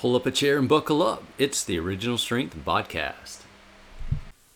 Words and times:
Pull 0.00 0.16
up 0.16 0.24
a 0.24 0.30
chair 0.30 0.58
and 0.58 0.66
buckle 0.66 1.02
up. 1.02 1.22
It's 1.36 1.62
the 1.62 1.78
Original 1.78 2.16
Strength 2.16 2.56
Podcast. 2.64 3.42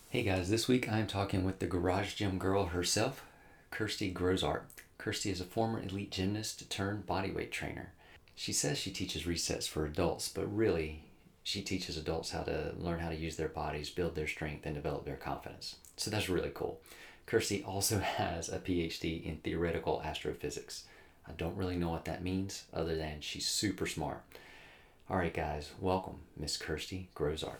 Hey 0.09 0.23
guys, 0.23 0.49
this 0.49 0.67
week 0.67 0.91
I'm 0.91 1.05
talking 1.05 1.45
with 1.45 1.59
the 1.59 1.67
garage 1.67 2.15
gym 2.15 2.39
girl 2.39 2.65
herself, 2.65 3.23
Kirsty 3.69 4.11
Grosart. 4.11 4.61
Kirsty 4.97 5.29
is 5.29 5.39
a 5.39 5.43
former 5.43 5.79
elite 5.79 6.09
gymnast 6.09 6.67
turned 6.71 7.05
bodyweight 7.05 7.51
trainer. 7.51 7.93
She 8.33 8.51
says 8.51 8.79
she 8.79 8.89
teaches 8.89 9.25
resets 9.25 9.67
for 9.67 9.85
adults, 9.85 10.29
but 10.29 10.51
really, 10.51 11.03
she 11.43 11.61
teaches 11.61 11.95
adults 11.95 12.31
how 12.31 12.41
to 12.41 12.73
learn 12.75 12.97
how 12.97 13.09
to 13.09 13.15
use 13.15 13.35
their 13.35 13.47
bodies, 13.47 13.91
build 13.91 14.15
their 14.15 14.25
strength, 14.25 14.65
and 14.65 14.73
develop 14.73 15.05
their 15.05 15.15
confidence. 15.15 15.75
So 15.95 16.09
that's 16.09 16.27
really 16.27 16.51
cool. 16.55 16.81
Kirsty 17.27 17.63
also 17.63 17.99
has 18.17 18.49
a 18.49 18.57
PhD 18.57 19.23
in 19.23 19.37
theoretical 19.43 20.01
astrophysics. 20.03 20.85
I 21.27 21.33
don't 21.33 21.55
really 21.55 21.75
know 21.75 21.91
what 21.91 22.05
that 22.05 22.23
means, 22.23 22.63
other 22.73 22.95
than 22.95 23.21
she's 23.21 23.47
super 23.47 23.85
smart. 23.85 24.23
All 25.07 25.17
right, 25.17 25.33
guys, 25.33 25.69
welcome, 25.79 26.21
Miss 26.35 26.57
Kirsty 26.57 27.11
Grosart. 27.15 27.59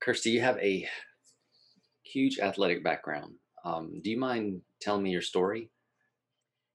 Kirsty, 0.00 0.30
you 0.30 0.40
have 0.40 0.56
a 0.58 0.88
huge 2.04 2.38
athletic 2.38 2.84
background. 2.84 3.34
Um, 3.64 4.00
do 4.04 4.10
you 4.10 4.16
mind 4.16 4.60
telling 4.80 5.02
me 5.02 5.10
your 5.10 5.20
story? 5.20 5.68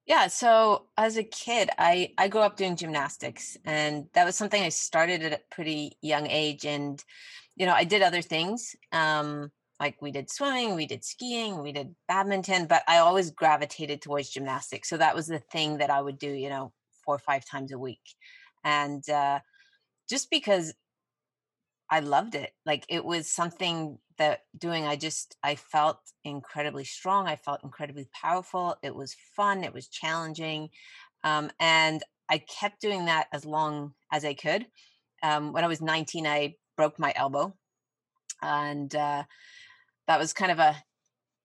Yeah, 0.05 0.27
so 0.27 0.88
as 0.98 1.16
a 1.16 1.23
kid, 1.23 1.70
I 1.77 2.12
I 2.17 2.27
grew 2.27 2.41
up 2.41 2.58
doing 2.58 2.75
gymnastics, 2.75 3.55
and 3.63 4.08
that 4.16 4.25
was 4.25 4.36
something 4.36 4.62
I 4.62 4.67
started 4.67 5.23
at 5.23 5.31
a 5.31 5.39
pretty 5.50 5.94
young 6.02 6.27
age. 6.27 6.66
And 6.66 7.02
you 7.55 7.66
know, 7.66 7.73
I 7.73 7.86
did 7.86 8.02
other 8.02 8.22
things, 8.22 8.75
um, 8.91 9.50
like 9.80 10.02
we 10.02 10.11
did 10.11 10.30
swimming, 10.30 10.75
we 10.75 10.86
did 10.86 11.05
skiing, 11.05 11.61
we 11.61 11.72
did 11.72 11.95
badminton, 12.09 12.66
but 12.66 12.84
I 12.86 12.98
always 12.98 13.31
gravitated 13.31 14.02
towards 14.02 14.30
gymnastics. 14.30 14.89
So 14.89 14.98
that 14.98 15.16
was 15.16 15.27
the 15.27 15.39
thing 15.39 15.77
that 15.77 15.89
I 15.89 16.02
would 16.02 16.20
do, 16.20 16.30
you 16.30 16.50
know, 16.50 16.73
four 17.05 17.16
or 17.16 17.20
five 17.20 17.45
times 17.45 17.72
a 17.72 17.80
week 17.80 18.02
and 18.63 19.07
uh, 19.09 19.39
just 20.09 20.29
because 20.29 20.73
I 21.89 21.99
loved 21.99 22.35
it, 22.35 22.53
like 22.65 22.85
it 22.88 23.03
was 23.03 23.30
something 23.30 23.99
that 24.17 24.44
doing. 24.58 24.86
I 24.86 24.95
just 24.95 25.36
I 25.44 25.55
felt 25.55 25.99
incredibly 26.23 26.86
strong. 26.86 27.27
I 27.27 27.36
felt 27.36 27.63
incredibly 27.63 28.08
powerful. 28.13 28.77
It 28.81 28.95
was 28.95 29.16
fun. 29.36 29.63
It 29.63 29.73
was 29.73 29.88
challenging, 29.88 30.69
um, 31.23 31.52
and 31.59 32.02
I 32.30 32.38
kept 32.38 32.80
doing 32.81 33.05
that 33.05 33.27
as 33.33 33.45
long 33.45 33.94
as 34.11 34.23
I 34.23 34.33
could. 34.33 34.67
Um, 35.21 35.52
when 35.52 35.64
I 35.64 35.67
was 35.67 35.81
19, 35.81 36.25
I 36.25 36.55
broke 36.77 36.97
my 36.97 37.14
elbow, 37.16 37.53
and 38.41 38.93
uh, 38.95 39.23
that 40.08 40.19
was 40.19 40.33
kind 40.33 40.52
of 40.52 40.59
a 40.59 40.83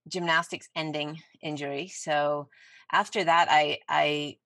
gymnastics 0.09 0.69
ending 0.77 1.23
injury. 1.43 1.89
So 1.89 2.49
after 2.93 3.25
that, 3.25 3.49
I 3.51 3.79
I 3.89 4.39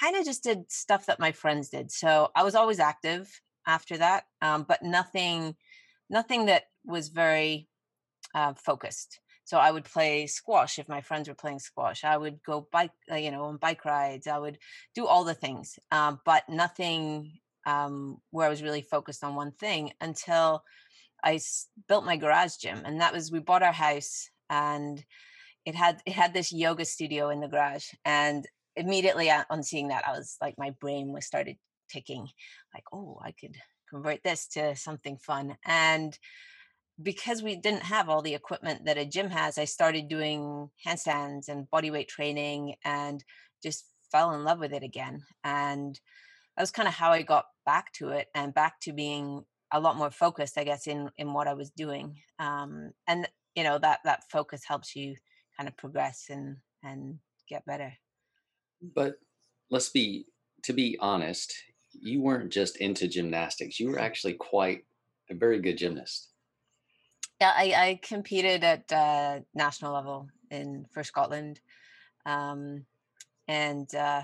kind 0.00 0.16
of 0.16 0.24
just 0.24 0.42
did 0.42 0.70
stuff 0.70 1.06
that 1.06 1.20
my 1.20 1.32
friends 1.32 1.68
did. 1.68 1.90
So 1.90 2.30
I 2.34 2.42
was 2.42 2.54
always 2.54 2.80
active 2.80 3.40
after 3.66 3.96
that, 3.98 4.24
um, 4.40 4.64
but 4.66 4.82
nothing, 4.82 5.56
nothing 6.10 6.46
that 6.46 6.64
was 6.84 7.08
very 7.08 7.68
uh, 8.34 8.54
focused. 8.54 9.20
So 9.44 9.58
I 9.58 9.70
would 9.70 9.84
play 9.84 10.26
squash 10.26 10.78
if 10.78 10.88
my 10.88 11.00
friends 11.00 11.28
were 11.28 11.34
playing 11.34 11.58
squash. 11.58 12.04
I 12.04 12.16
would 12.16 12.42
go 12.42 12.68
bike, 12.72 12.92
uh, 13.10 13.16
you 13.16 13.30
know, 13.30 13.44
on 13.44 13.56
bike 13.56 13.84
rides. 13.84 14.26
I 14.26 14.38
would 14.38 14.58
do 14.94 15.06
all 15.06 15.24
the 15.24 15.34
things, 15.34 15.78
um, 15.90 16.20
but 16.24 16.48
nothing 16.48 17.32
um, 17.66 18.18
where 18.30 18.46
I 18.46 18.50
was 18.50 18.62
really 18.62 18.82
focused 18.82 19.22
on 19.24 19.34
one 19.34 19.52
thing 19.52 19.92
until 20.00 20.62
I 21.22 21.34
s- 21.34 21.68
built 21.88 22.04
my 22.04 22.16
garage 22.16 22.56
gym, 22.56 22.82
and 22.84 23.00
that 23.00 23.12
was 23.12 23.30
we 23.30 23.40
bought 23.40 23.62
our 23.62 23.72
house 23.72 24.28
and 24.48 25.04
it 25.64 25.74
had 25.74 26.02
it 26.06 26.12
had 26.12 26.34
this 26.34 26.52
yoga 26.52 26.84
studio 26.84 27.30
in 27.30 27.40
the 27.40 27.48
garage 27.48 27.86
and 28.04 28.46
immediately 28.76 29.30
on 29.30 29.62
seeing 29.62 29.88
that, 29.88 30.06
I 30.06 30.12
was 30.12 30.36
like, 30.40 30.54
my 30.58 30.70
brain 30.70 31.12
was 31.12 31.26
started 31.26 31.56
ticking, 31.90 32.28
like, 32.74 32.84
oh, 32.92 33.18
I 33.24 33.32
could 33.32 33.56
convert 33.88 34.22
this 34.22 34.46
to 34.48 34.74
something 34.76 35.16
fun. 35.18 35.56
And 35.64 36.18
because 37.02 37.42
we 37.42 37.56
didn't 37.56 37.84
have 37.84 38.08
all 38.08 38.22
the 38.22 38.34
equipment 38.34 38.84
that 38.84 38.98
a 38.98 39.04
gym 39.04 39.30
has, 39.30 39.58
I 39.58 39.64
started 39.64 40.08
doing 40.08 40.70
handstands 40.86 41.48
and 41.48 41.68
bodyweight 41.70 42.08
training 42.08 42.76
and 42.84 43.22
just 43.62 43.84
fell 44.10 44.34
in 44.34 44.44
love 44.44 44.58
with 44.58 44.72
it 44.72 44.82
again. 44.82 45.22
And 45.44 45.98
that 46.56 46.62
was 46.62 46.70
kind 46.70 46.88
of 46.88 46.94
how 46.94 47.10
I 47.10 47.22
got 47.22 47.46
back 47.64 47.92
to 47.94 48.10
it 48.10 48.28
and 48.34 48.54
back 48.54 48.80
to 48.80 48.92
being 48.92 49.44
a 49.72 49.80
lot 49.80 49.96
more 49.96 50.10
focused, 50.10 50.58
I 50.58 50.64
guess, 50.64 50.86
in 50.86 51.10
in 51.16 51.32
what 51.32 51.48
I 51.48 51.54
was 51.54 51.70
doing. 51.70 52.18
Um, 52.38 52.92
and 53.08 53.26
you 53.54 53.64
know 53.64 53.78
that 53.78 54.00
that 54.04 54.30
focus 54.30 54.62
helps 54.66 54.94
you 54.94 55.16
kind 55.56 55.68
of 55.68 55.76
progress 55.76 56.26
and 56.28 56.56
and 56.82 57.18
get 57.48 57.64
better. 57.64 57.94
But 58.82 59.14
let's 59.70 59.88
be 59.88 60.26
to 60.64 60.72
be 60.72 60.96
honest, 61.00 61.54
you 61.92 62.22
weren't 62.22 62.50
just 62.50 62.76
into 62.76 63.08
gymnastics. 63.08 63.78
You 63.78 63.90
were 63.90 63.98
actually 63.98 64.34
quite 64.34 64.84
a 65.30 65.34
very 65.34 65.60
good 65.60 65.76
gymnast. 65.76 66.28
Yeah, 67.40 67.52
I, 67.56 67.74
I 67.76 68.00
competed 68.02 68.62
at 68.62 68.92
uh, 68.92 69.40
national 69.54 69.94
level 69.94 70.28
in 70.50 70.86
for 70.92 71.02
Scotland, 71.02 71.60
um, 72.24 72.84
and 73.48 73.92
uh, 73.94 74.22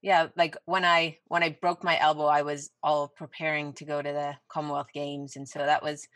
yeah, 0.00 0.28
like 0.36 0.56
when 0.64 0.84
I 0.84 1.18
when 1.26 1.42
I 1.42 1.58
broke 1.60 1.82
my 1.82 1.98
elbow, 1.98 2.26
I 2.26 2.42
was 2.42 2.70
all 2.82 3.08
preparing 3.08 3.72
to 3.74 3.84
go 3.84 4.00
to 4.00 4.12
the 4.12 4.36
Commonwealth 4.48 4.92
Games, 4.94 5.34
and 5.34 5.48
so 5.48 5.58
that 5.58 5.82
was 5.82 6.06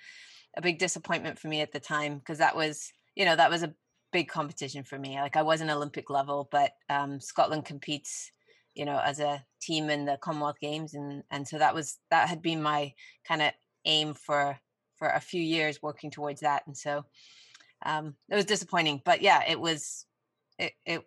a 0.57 0.63
big 0.63 0.79
disappointment 0.79 1.39
for 1.39 1.49
me 1.49 1.63
at 1.63 1.73
the 1.73 1.81
time 1.81 2.19
because 2.19 2.39
that 2.39 2.55
was 2.55 2.93
you 3.17 3.25
know 3.25 3.35
that 3.35 3.51
was 3.51 3.65
a 3.65 3.75
big 4.13 4.29
competition 4.29 4.85
for 4.85 4.99
me. 4.99 5.21
Like 5.21 5.37
I 5.37 5.43
wasn't 5.43 5.71
Olympic 5.71 6.11
level, 6.11 6.49
but 6.51 6.73
um, 6.89 7.21
Scotland 7.21 7.65
competes, 7.65 8.31
you 8.75 8.85
know, 8.85 9.01
as 9.05 9.21
a 9.21 9.45
team 9.61 9.91
in 9.91 10.05
the 10.05 10.19
Commonwealth 10.19 10.61
Games, 10.61 10.95
and 10.95 11.23
and 11.31 11.47
so 11.47 11.59
that 11.59 11.75
was 11.75 11.99
that 12.11 12.29
had 12.29 12.43
been 12.43 12.63
my 12.63 12.93
kind 13.27 13.43
of 13.43 13.53
aim 13.85 14.15
for 14.15 14.59
for 14.97 15.09
a 15.09 15.21
few 15.21 15.43
years 15.43 15.83
working 15.83 16.11
towards 16.11 16.41
that, 16.41 16.63
and 16.67 16.77
so 16.77 17.05
um, 17.85 18.15
it 18.31 18.35
was 18.35 18.45
disappointing. 18.45 19.03
But 19.05 19.23
yeah, 19.23 19.43
it 19.49 19.61
was 19.61 20.07
it, 20.59 20.73
it 20.85 21.03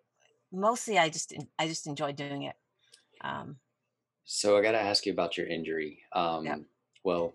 mostly 0.52 0.98
I 0.98 1.10
just 1.10 1.34
I 1.60 1.68
just 1.68 1.88
enjoyed 1.88 2.16
doing 2.16 2.44
it. 2.44 2.56
Um, 3.22 3.58
so 4.26 4.58
I 4.58 4.62
got 4.62 4.72
to 4.72 4.82
ask 4.82 5.06
you 5.06 5.14
about 5.14 5.38
your 5.38 5.48
injury. 5.48 6.00
Um, 6.14 6.46
yeah. 6.46 6.58
Well, 7.04 7.34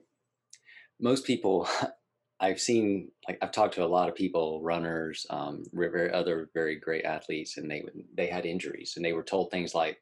most 1.00 1.24
people 1.26 1.68
I've 2.38 2.60
seen 2.60 3.10
like 3.26 3.38
I've 3.40 3.52
talked 3.52 3.74
to 3.74 3.84
a 3.84 3.86
lot 3.86 4.08
of 4.08 4.14
people, 4.14 4.62
runners, 4.62 5.26
um, 5.30 5.64
very 5.72 6.12
other 6.12 6.50
very 6.52 6.76
great 6.78 7.04
athletes, 7.04 7.56
and 7.56 7.70
they 7.70 7.80
would 7.82 7.94
they 8.14 8.26
had 8.26 8.44
injuries, 8.44 8.94
and 8.96 9.04
they 9.04 9.14
were 9.14 9.22
told 9.22 9.50
things 9.50 9.74
like 9.74 9.98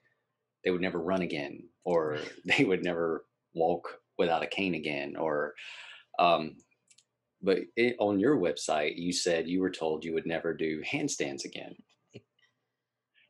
they 0.65 0.71
would 0.71 0.81
never 0.81 1.01
run 1.01 1.23
again, 1.23 1.69
or 1.85 2.19
they 2.45 2.65
would 2.65 2.83
never 2.83 3.25
walk 3.55 4.01
without 4.19 4.43
a 4.43 4.49
cane 4.49 4.75
again, 4.75 5.15
or 5.17 5.55
um, 6.19 6.57
but 7.41 7.59
it, 7.77 7.97
on 8.01 8.19
your 8.19 8.37
website 8.37 8.97
you 8.97 9.13
said 9.13 9.49
you 9.49 9.61
were 9.61 9.71
told 9.71 10.05
you 10.05 10.15
would 10.15 10.27
never 10.27 10.53
do 10.55 10.83
handstands 10.83 11.45
again, 11.45 11.77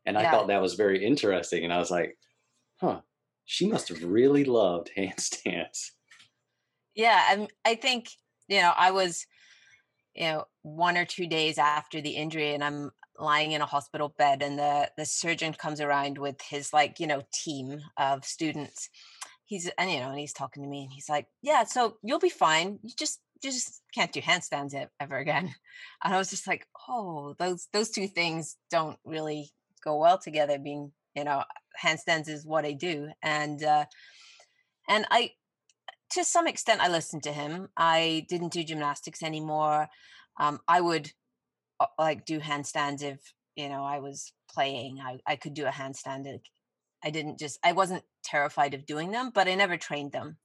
and 0.07 0.17
I 0.17 0.23
yeah. 0.23 0.31
thought 0.31 0.49
that 0.49 0.63
was 0.63 0.75
very 0.75 1.05
interesting, 1.05 1.63
and 1.63 1.73
I 1.75 1.79
was 1.79 1.91
like, 1.91 2.17
huh, 2.81 3.01
she 3.45 3.69
must 3.69 3.89
have 3.89 4.03
really 4.03 4.45
loved 4.45 4.91
handstands. 4.97 5.91
Yeah, 6.95 7.23
I 7.29 7.49
I 7.67 7.75
think 7.75 8.09
you 8.49 8.61
know, 8.61 8.73
I 8.77 8.91
was, 8.91 9.27
you 10.15 10.25
know, 10.25 10.45
one 10.63 10.97
or 10.97 11.05
two 11.05 11.27
days 11.27 11.59
after 11.59 12.01
the 12.01 12.17
injury 12.17 12.55
and 12.55 12.63
I'm 12.63 12.91
lying 13.19 13.53
in 13.53 13.61
a 13.61 13.67
hospital 13.67 14.15
bed 14.19 14.43
and 14.43 14.59
the 14.59 14.91
the 14.97 15.05
surgeon 15.05 15.53
comes 15.55 15.81
around 15.81 16.19
with 16.19 16.41
his 16.43 16.73
like, 16.73 17.01
you 17.01 17.07
know, 17.07 17.23
team 17.33 17.81
of 17.97 18.25
students. 18.25 18.89
He's 19.45 19.71
and 19.79 19.91
you 19.91 20.01
know, 20.01 20.11
and 20.11 20.19
he's 20.19 20.33
talking 20.33 20.63
to 20.63 20.69
me 20.69 20.85
and 20.85 20.93
he's 20.93 21.09
like, 21.09 21.27
"Yeah, 21.43 21.65
so 21.65 21.99
you'll 22.03 22.19
be 22.19 22.31
fine. 22.31 22.79
You 22.83 22.91
just 22.99 23.21
you 23.43 23.51
just 23.51 23.83
can't 23.95 24.13
do 24.13 24.21
handstands 24.21 24.75
ever 25.01 25.19
again." 25.19 25.55
And 26.05 26.15
I 26.15 26.19
was 26.19 26.31
just 26.31 26.47
like, 26.47 26.67
"Oh, 26.89 27.35
those 27.39 27.69
those 27.73 27.91
two 27.91 28.09
things 28.09 28.57
don't 28.71 28.99
really 29.05 29.51
go 29.85 29.99
well 29.99 30.19
together 30.19 30.59
being, 30.59 30.93
you 31.15 31.25
know, 31.25 31.45
handstands 31.83 32.29
is 32.29 32.47
what 32.47 32.65
I 32.65 32.73
do." 32.73 33.11
And 33.23 33.63
uh 33.63 33.85
and 34.89 35.07
I 35.11 35.33
to 36.15 36.25
some 36.25 36.47
extent, 36.47 36.81
I 36.81 36.89
listened 36.89 37.25
to 37.25 37.33
him. 37.33 37.69
I 37.77 38.27
didn't 38.29 38.53
do 38.53 38.65
gymnastics 38.65 39.23
anymore. 39.23 39.89
Um, 40.39 40.61
I 40.69 40.81
would 40.81 41.13
uh, 41.81 41.87
like 41.99 42.25
do 42.25 42.41
handstands 42.41 43.03
if 43.03 43.21
you 43.57 43.69
know 43.69 43.85
I 43.85 43.99
was 43.99 44.33
playing. 44.51 45.01
I 45.01 45.19
I 45.27 45.37
could 45.37 45.55
do 45.55 45.67
a 45.67 45.71
handstand. 45.71 46.41
I 47.05 47.11
didn't 47.11 47.39
just 47.39 47.59
I 47.65 47.73
wasn't 47.73 48.05
terrified 48.25 48.75
of 48.75 48.87
doing 48.87 49.11
them, 49.11 49.31
but 49.35 49.49
I 49.49 49.55
never 49.55 49.77
trained 49.77 50.13
them. 50.13 50.39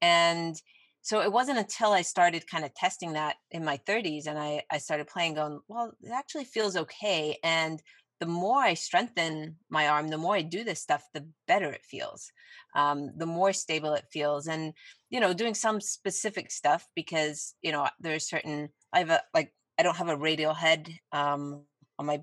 And 0.00 0.60
so 1.02 1.20
it 1.20 1.32
wasn't 1.32 1.58
until 1.58 1.92
I 1.92 2.02
started 2.02 2.48
kind 2.48 2.64
of 2.64 2.74
testing 2.74 3.12
that 3.14 3.36
in 3.50 3.64
my 3.64 3.78
30s 3.88 4.26
and 4.26 4.38
I, 4.38 4.62
I 4.70 4.78
started 4.78 5.08
playing 5.08 5.34
going, 5.34 5.60
well, 5.68 5.92
it 6.00 6.12
actually 6.12 6.44
feels 6.44 6.76
okay. 6.76 7.38
And 7.42 7.82
the 8.20 8.26
more 8.26 8.60
I 8.62 8.74
strengthen 8.74 9.56
my 9.68 9.88
arm, 9.88 10.08
the 10.08 10.18
more 10.18 10.36
I 10.36 10.42
do 10.42 10.62
this 10.62 10.80
stuff, 10.80 11.02
the 11.12 11.26
better 11.48 11.72
it 11.72 11.84
feels. 11.84 12.30
Um, 12.76 13.10
the 13.16 13.26
more 13.26 13.52
stable 13.52 13.94
it 13.94 14.06
feels. 14.12 14.46
And, 14.46 14.74
you 15.12 15.20
know, 15.20 15.34
doing 15.34 15.54
some 15.54 15.78
specific 15.78 16.50
stuff 16.50 16.88
because, 16.96 17.54
you 17.60 17.70
know, 17.70 17.86
there's 18.00 18.26
certain, 18.26 18.70
I 18.94 19.00
have 19.00 19.10
a, 19.10 19.20
like, 19.34 19.52
I 19.78 19.82
don't 19.82 19.96
have 19.98 20.08
a 20.08 20.16
radial 20.16 20.54
head 20.54 20.90
um, 21.12 21.64
on 21.98 22.06
my 22.06 22.22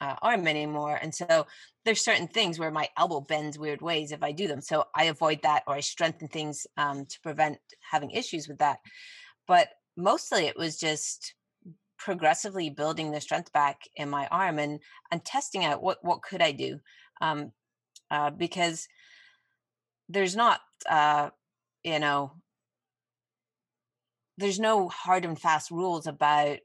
uh, 0.00 0.14
arm 0.22 0.48
anymore. 0.48 0.98
And 1.00 1.14
so 1.14 1.46
there's 1.84 2.00
certain 2.00 2.26
things 2.26 2.58
where 2.58 2.70
my 2.70 2.88
elbow 2.96 3.20
bends 3.20 3.58
weird 3.58 3.82
ways 3.82 4.12
if 4.12 4.22
I 4.22 4.32
do 4.32 4.48
them. 4.48 4.62
So 4.62 4.84
I 4.94 5.04
avoid 5.04 5.40
that 5.42 5.62
or 5.66 5.74
I 5.74 5.80
strengthen 5.80 6.28
things 6.28 6.66
um, 6.78 7.04
to 7.04 7.20
prevent 7.22 7.58
having 7.90 8.10
issues 8.12 8.48
with 8.48 8.58
that. 8.58 8.78
But 9.46 9.68
mostly 9.94 10.46
it 10.46 10.56
was 10.56 10.78
just 10.78 11.34
progressively 11.98 12.70
building 12.70 13.10
the 13.10 13.20
strength 13.20 13.52
back 13.52 13.80
in 13.94 14.08
my 14.08 14.26
arm 14.28 14.58
and 14.58 14.80
and 15.10 15.24
testing 15.24 15.64
out 15.64 15.82
what 15.82 15.98
what 16.02 16.20
could 16.22 16.42
I 16.42 16.52
do 16.52 16.78
um, 17.22 17.52
uh, 18.10 18.30
because 18.30 18.86
there's 20.08 20.36
not 20.36 20.60
uh, 20.88 21.30
you 21.86 22.00
know 22.00 22.32
there's 24.36 24.58
no 24.58 24.88
hard 24.88 25.24
and 25.24 25.40
fast 25.40 25.70
rules 25.70 26.06
about 26.06 26.58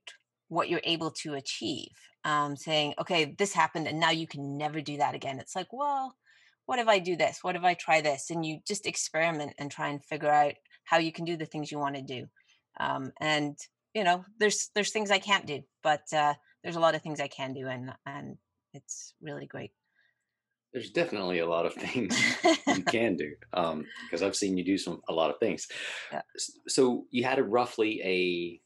what 0.49 0.67
you're 0.67 0.81
able 0.83 1.11
to 1.11 1.35
achieve 1.35 1.93
um, 2.25 2.57
saying 2.57 2.93
okay 2.99 3.35
this 3.37 3.53
happened 3.53 3.87
and 3.87 3.99
now 3.99 4.09
you 4.09 4.27
can 4.27 4.57
never 4.57 4.81
do 4.81 4.97
that 4.97 5.15
again. 5.15 5.39
It's 5.39 5.55
like 5.55 5.71
well 5.71 6.15
what 6.65 6.79
if 6.79 6.87
i 6.87 6.99
do 6.99 7.15
this? 7.15 7.39
What 7.41 7.55
if 7.55 7.63
i 7.63 7.73
try 7.75 8.01
this? 8.01 8.29
And 8.29 8.45
you 8.45 8.59
just 8.67 8.85
experiment 8.87 9.53
and 9.57 9.69
try 9.71 9.89
and 9.89 10.03
figure 10.03 10.31
out 10.31 10.53
how 10.83 10.97
you 10.97 11.11
can 11.11 11.25
do 11.25 11.37
the 11.37 11.45
things 11.45 11.71
you 11.71 11.79
want 11.79 11.95
to 11.95 12.01
do. 12.01 12.25
Um, 12.79 13.11
and 13.19 13.57
you 13.93 14.03
know 14.03 14.25
there's 14.39 14.69
there's 14.73 14.91
things 14.91 15.11
i 15.11 15.19
can't 15.19 15.45
do 15.45 15.61
but 15.83 16.03
uh, 16.13 16.33
there's 16.63 16.77
a 16.77 16.79
lot 16.79 16.95
of 16.95 17.01
things 17.01 17.19
i 17.19 17.27
can 17.27 17.53
do 17.53 17.67
and 17.67 17.91
and 18.05 18.37
it's 18.73 19.13
really 19.21 19.45
great 19.45 19.71
there's 20.73 20.89
definitely 20.89 21.39
a 21.39 21.47
lot 21.47 21.65
of 21.65 21.73
things 21.73 22.17
you 22.67 22.83
can 22.87 23.15
do 23.17 23.33
um 23.53 23.85
because 24.05 24.23
i've 24.23 24.35
seen 24.35 24.57
you 24.57 24.63
do 24.63 24.77
some 24.77 25.01
a 25.09 25.13
lot 25.13 25.29
of 25.29 25.37
things. 25.39 25.67
Yeah. 26.11 26.21
so 26.67 27.05
you 27.11 27.23
had 27.23 27.39
a 27.39 27.43
roughly 27.43 28.01
a 28.03 28.61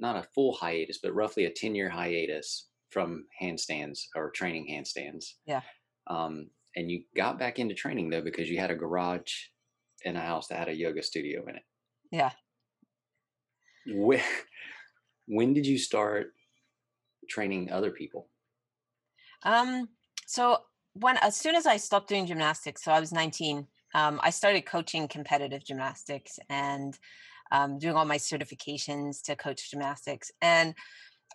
not 0.00 0.16
a 0.16 0.26
full 0.34 0.54
hiatus 0.54 0.98
but 1.02 1.14
roughly 1.14 1.44
a 1.44 1.50
10 1.50 1.74
year 1.74 1.88
hiatus 1.88 2.68
from 2.90 3.24
handstands 3.40 4.00
or 4.16 4.30
training 4.30 4.66
handstands. 4.70 5.34
Yeah. 5.46 5.62
Um 6.06 6.50
and 6.76 6.90
you 6.90 7.02
got 7.16 7.38
back 7.38 7.58
into 7.58 7.74
training 7.74 8.10
though 8.10 8.22
because 8.22 8.50
you 8.50 8.58
had 8.58 8.70
a 8.70 8.76
garage 8.76 9.32
in 10.04 10.16
a 10.16 10.20
house 10.20 10.48
that 10.48 10.58
had 10.58 10.68
a 10.68 10.74
yoga 10.74 11.02
studio 11.02 11.44
in 11.46 11.56
it. 11.56 11.62
Yeah. 12.10 12.30
When, 13.86 14.20
when 15.26 15.52
did 15.54 15.66
you 15.66 15.78
start 15.78 16.32
training 17.28 17.70
other 17.70 17.90
people? 17.90 18.28
Um 19.44 19.88
so 20.26 20.58
when 20.94 21.16
as 21.18 21.36
soon 21.36 21.54
as 21.54 21.66
I 21.66 21.76
stopped 21.76 22.08
doing 22.08 22.26
gymnastics, 22.26 22.84
so 22.84 22.92
I 22.92 23.00
was 23.00 23.12
19, 23.12 23.66
um, 23.94 24.20
I 24.22 24.30
started 24.30 24.62
coaching 24.62 25.08
competitive 25.08 25.64
gymnastics 25.64 26.38
and 26.48 26.96
um, 27.52 27.78
doing 27.78 27.96
all 27.96 28.04
my 28.04 28.18
certifications 28.18 29.22
to 29.22 29.36
coach 29.36 29.70
gymnastics. 29.70 30.30
And 30.40 30.74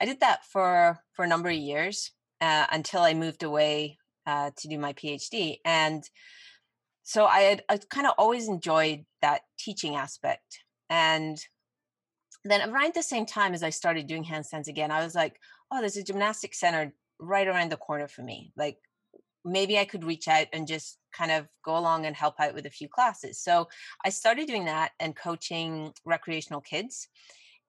I 0.02 0.06
did 0.06 0.20
that 0.22 0.46
for 0.46 1.00
for 1.14 1.26
a 1.26 1.28
number 1.28 1.50
of 1.50 1.56
years 1.56 2.12
uh, 2.42 2.66
until 2.72 3.02
I 3.02 3.14
moved 3.14 3.44
away 3.44 3.98
uh, 4.26 4.52
to 4.58 4.68
do 4.68 4.78
my 4.78 4.94
PhD. 4.94 5.60
And 5.64 6.04
so 7.04 7.26
I 7.26 7.42
had 7.42 7.64
I 7.70 7.80
kind 7.90 8.08
of 8.08 8.14
always 8.18 8.48
enjoyed 8.48 9.06
that 9.22 9.42
teaching 9.58 9.96
aspect. 9.96 10.60
And 10.90 11.38
then 12.44 12.70
around 12.70 12.94
the 12.94 13.04
same 13.04 13.26
time 13.26 13.54
as 13.54 13.64
I 13.64 13.70
started 13.70 14.08
doing 14.08 14.24
handstands 14.24 14.68
again, 14.68 14.92
I 14.92 15.04
was 15.04 15.16
like, 15.16 15.40
oh, 15.72 15.80
there's 15.80 15.98
a 15.98 16.04
gymnastics 16.04 16.60
center 16.60 16.94
right 17.20 17.48
around 17.48 17.72
the 17.72 17.78
corner 17.78 18.08
for 18.08 18.22
me. 18.22 18.52
Like 18.56 18.78
maybe 19.46 19.78
I 19.78 19.86
could 19.86 20.04
reach 20.04 20.28
out 20.28 20.48
and 20.52 20.68
just 20.68 20.98
kind 21.14 21.32
of 21.32 21.48
go 21.64 21.78
along 21.78 22.06
and 22.06 22.16
help 22.16 22.40
out 22.40 22.56
with 22.56 22.66
a 22.66 22.72
few 22.72 22.90
classes. 22.90 23.40
So 23.40 23.70
I 24.04 24.10
started 24.10 24.48
doing 24.48 24.66
that 24.66 24.92
and 25.00 25.16
coaching 25.16 25.94
recreational 26.04 26.62
kids. 26.62 27.08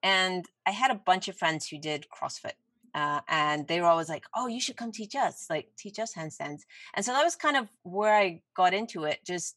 And 0.03 0.45
I 0.65 0.71
had 0.71 0.91
a 0.91 0.95
bunch 1.05 1.27
of 1.27 1.37
friends 1.37 1.67
who 1.67 1.79
did 1.79 2.07
CrossFit. 2.09 2.53
Uh, 2.93 3.21
and 3.27 3.67
they 3.67 3.79
were 3.79 3.87
always 3.87 4.09
like, 4.09 4.23
"Oh, 4.35 4.47
you 4.47 4.59
should 4.59 4.77
come 4.77 4.91
teach 4.91 5.15
us, 5.15 5.45
like 5.49 5.69
teach 5.77 5.99
us 5.99 6.15
handstands." 6.15 6.61
And 6.95 7.05
so 7.05 7.11
that 7.11 7.23
was 7.23 7.35
kind 7.35 7.55
of 7.55 7.69
where 7.83 8.15
I 8.15 8.41
got 8.55 8.73
into 8.73 9.03
it. 9.03 9.19
Just 9.23 9.55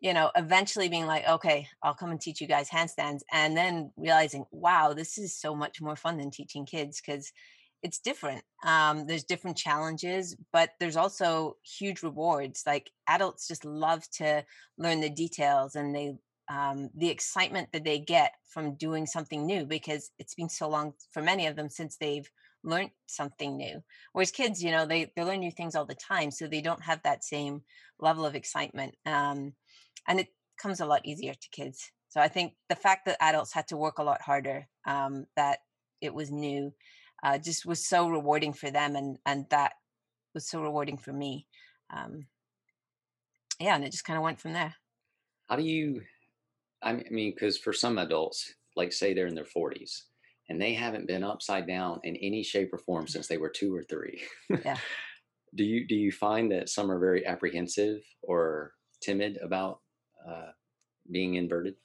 you 0.00 0.12
know, 0.12 0.30
eventually 0.36 0.88
being 0.88 1.06
like, 1.06 1.26
"Okay, 1.28 1.68
I'll 1.82 1.94
come 1.94 2.10
and 2.10 2.20
teach 2.20 2.40
you 2.40 2.46
guys 2.46 2.68
handstands," 2.68 3.22
and 3.32 3.56
then 3.56 3.92
realizing, 3.96 4.46
"Wow, 4.50 4.94
this 4.94 5.16
is 5.18 5.38
so 5.38 5.54
much 5.54 5.80
more 5.80 5.96
fun 5.96 6.18
than 6.18 6.30
teaching 6.30 6.66
kids." 6.66 7.00
Because 7.00 7.32
it's 7.82 7.98
different. 7.98 8.42
Um, 8.64 9.06
there's 9.06 9.24
different 9.24 9.56
challenges, 9.56 10.36
but 10.52 10.70
there's 10.80 10.96
also 10.96 11.56
huge 11.78 12.02
rewards. 12.02 12.62
Like 12.66 12.90
adults 13.08 13.46
just 13.46 13.64
love 13.64 14.08
to 14.16 14.44
learn 14.78 15.00
the 15.00 15.10
details 15.10 15.74
and 15.74 15.94
they 15.94 16.14
um, 16.48 16.90
the 16.94 17.08
excitement 17.08 17.68
that 17.72 17.84
they 17.84 17.98
get 17.98 18.32
from 18.48 18.76
doing 18.76 19.06
something 19.06 19.44
new 19.44 19.66
because 19.66 20.10
it's 20.18 20.34
been 20.34 20.48
so 20.48 20.68
long 20.68 20.92
for 21.12 21.20
many 21.20 21.46
of 21.46 21.56
them 21.56 21.68
since 21.68 21.96
they've 21.96 22.30
learned 22.62 22.90
something 23.06 23.56
new. 23.56 23.82
Whereas 24.12 24.30
kids, 24.30 24.62
you 24.62 24.70
know, 24.70 24.86
they 24.86 25.12
they 25.16 25.24
learn 25.24 25.40
new 25.40 25.50
things 25.50 25.74
all 25.74 25.86
the 25.86 25.94
time, 25.94 26.30
so 26.30 26.46
they 26.46 26.60
don't 26.60 26.82
have 26.82 27.02
that 27.02 27.24
same 27.24 27.62
level 27.98 28.24
of 28.24 28.34
excitement, 28.34 28.94
um, 29.06 29.54
and 30.08 30.20
it 30.20 30.28
comes 30.60 30.80
a 30.80 30.86
lot 30.86 31.04
easier 31.04 31.34
to 31.34 31.48
kids. 31.50 31.90
So 32.08 32.20
I 32.20 32.28
think 32.28 32.54
the 32.68 32.76
fact 32.76 33.06
that 33.06 33.22
adults 33.22 33.52
had 33.52 33.68
to 33.68 33.76
work 33.76 33.98
a 33.98 34.04
lot 34.04 34.22
harder, 34.22 34.66
um, 34.86 35.26
that 35.36 35.58
it 36.00 36.14
was 36.14 36.30
new, 36.30 36.72
uh, 37.22 37.38
just 37.38 37.66
was 37.66 37.86
so 37.86 38.08
rewarding 38.08 38.52
for 38.52 38.70
them 38.70 38.96
and 38.96 39.18
and 39.26 39.46
that 39.50 39.72
was 40.34 40.48
so 40.48 40.60
rewarding 40.62 40.96
for 40.98 41.12
me 41.12 41.46
um, 41.94 42.26
yeah 43.60 43.74
and 43.74 43.84
it 43.84 43.92
just 43.92 44.04
kind 44.04 44.16
of 44.16 44.22
went 44.22 44.40
from 44.40 44.52
there. 44.52 44.74
How 45.48 45.56
do 45.56 45.62
you 45.62 46.02
i 46.82 46.92
mean 47.10 47.32
because 47.32 47.56
for 47.56 47.72
some 47.72 47.96
adults 47.98 48.52
like 48.76 48.92
say 48.92 49.14
they're 49.14 49.26
in 49.26 49.34
their 49.34 49.44
40s 49.44 50.02
and 50.48 50.60
they 50.60 50.74
haven't 50.74 51.06
been 51.06 51.24
upside 51.24 51.66
down 51.66 52.00
in 52.04 52.16
any 52.16 52.42
shape 52.42 52.72
or 52.72 52.78
form 52.78 53.08
since 53.08 53.26
they 53.26 53.38
were 53.38 53.48
two 53.48 53.74
or 53.74 53.82
three. 53.82 54.22
Yeah. 54.48 54.78
Do 55.54 55.64
you 55.64 55.86
do 55.86 55.94
you 55.94 56.12
find 56.12 56.52
that 56.52 56.68
some 56.68 56.90
are 56.90 56.98
very 56.98 57.24
apprehensive 57.24 58.00
or 58.22 58.72
timid 59.00 59.38
about 59.42 59.80
uh, 60.28 60.50
being 61.10 61.36
inverted? 61.36 61.76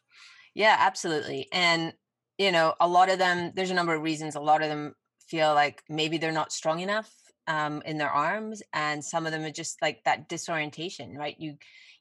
Yeah 0.56 0.76
absolutely 0.78 1.48
and 1.54 1.94
you 2.38 2.52
know 2.52 2.74
a 2.82 2.88
lot 2.88 3.10
of 3.10 3.18
them 3.18 3.54
there's 3.56 3.70
a 3.70 3.74
number 3.76 3.94
of 3.94 4.02
reasons 4.02 4.36
a 4.36 4.42
lot 4.42 4.62
of 4.62 4.68
them 4.68 4.94
feel 5.32 5.54
like 5.54 5.82
maybe 5.90 6.18
they're 6.18 6.32
not 6.32 6.52
strong 6.52 6.82
enough 6.82 7.10
um, 7.48 7.82
in 7.86 7.98
their 7.98 8.10
arms 8.10 8.62
and 8.74 9.04
some 9.04 9.26
of 9.26 9.32
them 9.32 9.44
are 9.44 9.52
just 9.52 9.82
like 9.82 10.04
that 10.04 10.28
disorientation 10.30 11.18
right? 11.18 11.36
You 11.40 11.56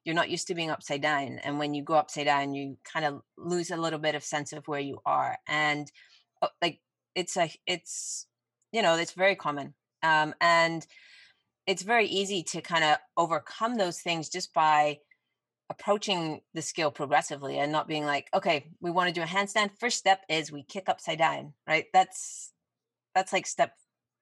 you're 0.04 0.14
not 0.14 0.30
used 0.30 0.48
to 0.48 0.54
being 0.54 0.70
upside 0.70 1.02
down 1.02 1.38
and 1.44 1.58
when 1.58 1.74
you 1.74 1.82
go 1.82 1.94
upside 1.94 2.26
down 2.26 2.54
you 2.54 2.76
kind 2.84 3.04
of 3.06 3.22
lose 3.36 3.70
a 3.70 3.76
little 3.76 3.98
bit 3.98 4.14
of 4.14 4.24
sense 4.24 4.52
of 4.52 4.66
where 4.66 4.80
you 4.80 4.98
are 5.04 5.36
and 5.46 5.90
uh, 6.42 6.48
like 6.60 6.80
it's 7.14 7.36
a 7.36 7.50
it's 7.66 8.26
you 8.72 8.82
know 8.82 8.96
it's 8.96 9.12
very 9.12 9.36
common 9.36 9.74
um, 10.02 10.34
and 10.40 10.86
it's 11.66 11.82
very 11.82 12.06
easy 12.06 12.42
to 12.42 12.60
kind 12.60 12.84
of 12.84 12.96
overcome 13.16 13.76
those 13.76 14.00
things 14.00 14.28
just 14.28 14.52
by 14.54 14.98
approaching 15.68 16.40
the 16.54 16.62
skill 16.62 16.90
progressively 16.90 17.58
and 17.58 17.70
not 17.70 17.86
being 17.86 18.04
like 18.04 18.26
okay 18.34 18.66
we 18.80 18.90
want 18.90 19.08
to 19.08 19.14
do 19.14 19.22
a 19.22 19.26
handstand. 19.26 19.70
First 19.78 19.98
step 19.98 20.22
is 20.28 20.50
we 20.50 20.64
kick 20.64 20.88
upside 20.88 21.18
down 21.18 21.52
right? 21.66 21.86
That's 21.92 22.52
that's 23.14 23.32
like 23.32 23.46
step 23.46 23.72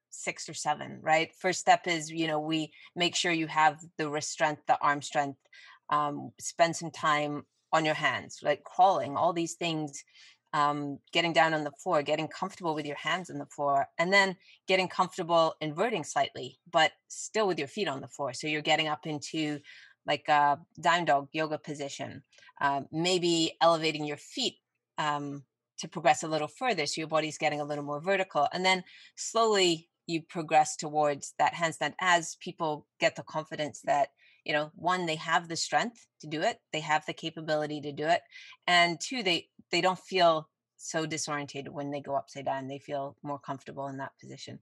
six 0.09 0.49
or 0.49 0.53
seven 0.53 0.99
right? 1.01 1.31
First 1.35 1.59
step 1.59 1.87
is 1.87 2.11
you 2.11 2.27
know 2.27 2.39
we 2.39 2.71
make 2.95 3.15
sure 3.15 3.31
you 3.31 3.47
have 3.47 3.79
the 3.97 4.09
wrist 4.09 4.31
strength 4.31 4.61
the 4.67 4.77
arm 4.81 5.01
strength 5.01 5.39
um, 5.89 6.31
spend 6.39 6.75
some 6.75 6.91
time 6.91 7.43
on 7.71 7.85
your 7.85 7.95
hands 7.95 8.39
like 8.43 8.63
crawling 8.63 9.15
all 9.15 9.33
these 9.33 9.53
things 9.53 10.03
um, 10.53 10.97
getting 11.13 11.33
down 11.33 11.53
on 11.53 11.63
the 11.63 11.71
floor 11.83 12.01
getting 12.01 12.27
comfortable 12.27 12.73
with 12.73 12.85
your 12.85 12.95
hands 12.95 13.29
on 13.29 13.37
the 13.37 13.45
floor 13.45 13.87
and 13.99 14.11
then 14.11 14.35
getting 14.67 14.87
comfortable 14.87 15.53
inverting 15.61 16.03
slightly 16.03 16.57
but 16.71 16.91
still 17.07 17.47
with 17.47 17.59
your 17.59 17.67
feet 17.67 17.87
on 17.87 18.01
the 18.01 18.07
floor. 18.07 18.33
So 18.33 18.47
you're 18.47 18.61
getting 18.61 18.87
up 18.87 19.05
into 19.05 19.59
like 20.07 20.27
a 20.27 20.57
down 20.81 21.05
dog 21.05 21.29
yoga 21.31 21.59
position 21.59 22.23
uh, 22.59 22.81
maybe 22.91 23.55
elevating 23.61 24.05
your 24.05 24.17
feet 24.17 24.55
um, 24.97 25.43
to 25.79 25.87
progress 25.87 26.23
a 26.23 26.27
little 26.27 26.47
further. 26.47 26.85
So 26.85 27.01
your 27.01 27.07
body's 27.07 27.37
getting 27.37 27.61
a 27.61 27.65
little 27.65 27.83
more 27.83 28.01
vertical. 28.01 28.47
And 28.53 28.65
then 28.65 28.83
slowly 29.15 29.89
you 30.07 30.21
progress 30.21 30.75
towards 30.75 31.33
that 31.37 31.53
handstand 31.53 31.93
as 32.01 32.35
people 32.41 32.87
get 32.99 33.15
the 33.15 33.23
confidence 33.23 33.81
that, 33.85 34.09
you 34.43 34.53
know, 34.53 34.71
one, 34.75 35.05
they 35.05 35.15
have 35.15 35.47
the 35.47 35.55
strength 35.55 36.05
to 36.21 36.27
do 36.27 36.41
it, 36.41 36.59
they 36.73 36.79
have 36.79 37.05
the 37.05 37.13
capability 37.13 37.81
to 37.81 37.91
do 37.91 38.05
it. 38.05 38.21
And 38.67 38.99
two, 38.99 39.23
they 39.23 39.49
they 39.71 39.81
don't 39.81 39.99
feel 39.99 40.49
so 40.77 41.05
disorientated 41.05 41.69
when 41.69 41.91
they 41.91 42.01
go 42.01 42.15
upside 42.15 42.45
down. 42.45 42.67
They 42.67 42.79
feel 42.79 43.17
more 43.21 43.39
comfortable 43.39 43.87
in 43.87 43.97
that 43.97 44.13
position. 44.19 44.59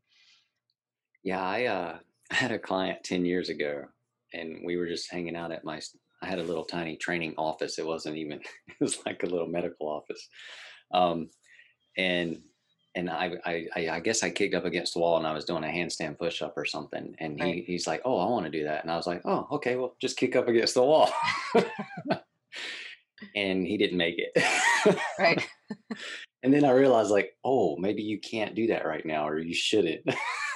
Yeah, 1.23 1.41
I 1.41 1.65
uh 1.65 1.99
had 2.29 2.51
a 2.51 2.59
client 2.59 3.03
10 3.05 3.25
years 3.25 3.49
ago 3.49 3.85
and 4.33 4.59
we 4.65 4.75
were 4.75 4.87
just 4.87 5.09
hanging 5.09 5.35
out 5.35 5.51
at 5.51 5.63
my 5.63 5.79
I 6.21 6.25
had 6.25 6.39
a 6.39 6.43
little 6.43 6.65
tiny 6.65 6.97
training 6.97 7.35
office. 7.37 7.77
It 7.77 7.85
wasn't 7.85 8.17
even 8.17 8.39
it 8.67 8.75
was 8.81 8.99
like 9.05 9.23
a 9.23 9.27
little 9.27 9.47
medical 9.47 9.87
office. 9.87 10.27
Um, 10.91 11.29
and 11.97 12.41
and 12.95 13.09
I, 13.09 13.33
I 13.45 13.67
I 13.75 13.99
guess 13.99 14.23
I 14.23 14.29
kicked 14.29 14.55
up 14.55 14.65
against 14.65 14.93
the 14.93 14.99
wall 14.99 15.17
and 15.17 15.27
I 15.27 15.33
was 15.33 15.45
doing 15.45 15.63
a 15.63 15.67
handstand 15.67 16.17
push 16.17 16.41
up 16.41 16.57
or 16.57 16.65
something. 16.65 17.15
And 17.19 17.41
he, 17.41 17.61
he's 17.61 17.85
like, 17.87 18.01
Oh, 18.05 18.19
I 18.19 18.29
want 18.29 18.45
to 18.45 18.51
do 18.51 18.63
that. 18.63 18.83
And 18.83 18.91
I 18.91 18.95
was 18.97 19.07
like, 19.07 19.21
Oh, 19.25 19.47
okay, 19.51 19.75
well 19.75 19.95
just 20.01 20.17
kick 20.17 20.35
up 20.35 20.47
against 20.47 20.73
the 20.73 20.83
wall. 20.83 21.09
and 23.35 23.65
he 23.65 23.77
didn't 23.77 23.97
make 23.97 24.15
it. 24.17 24.31
right. 25.19 25.47
and 26.43 26.53
then 26.53 26.65
I 26.65 26.71
realized 26.71 27.11
like, 27.11 27.35
oh, 27.43 27.77
maybe 27.77 28.03
you 28.03 28.19
can't 28.19 28.55
do 28.55 28.67
that 28.67 28.85
right 28.85 29.05
now 29.05 29.27
or 29.27 29.39
you 29.39 29.53
shouldn't. 29.53 30.07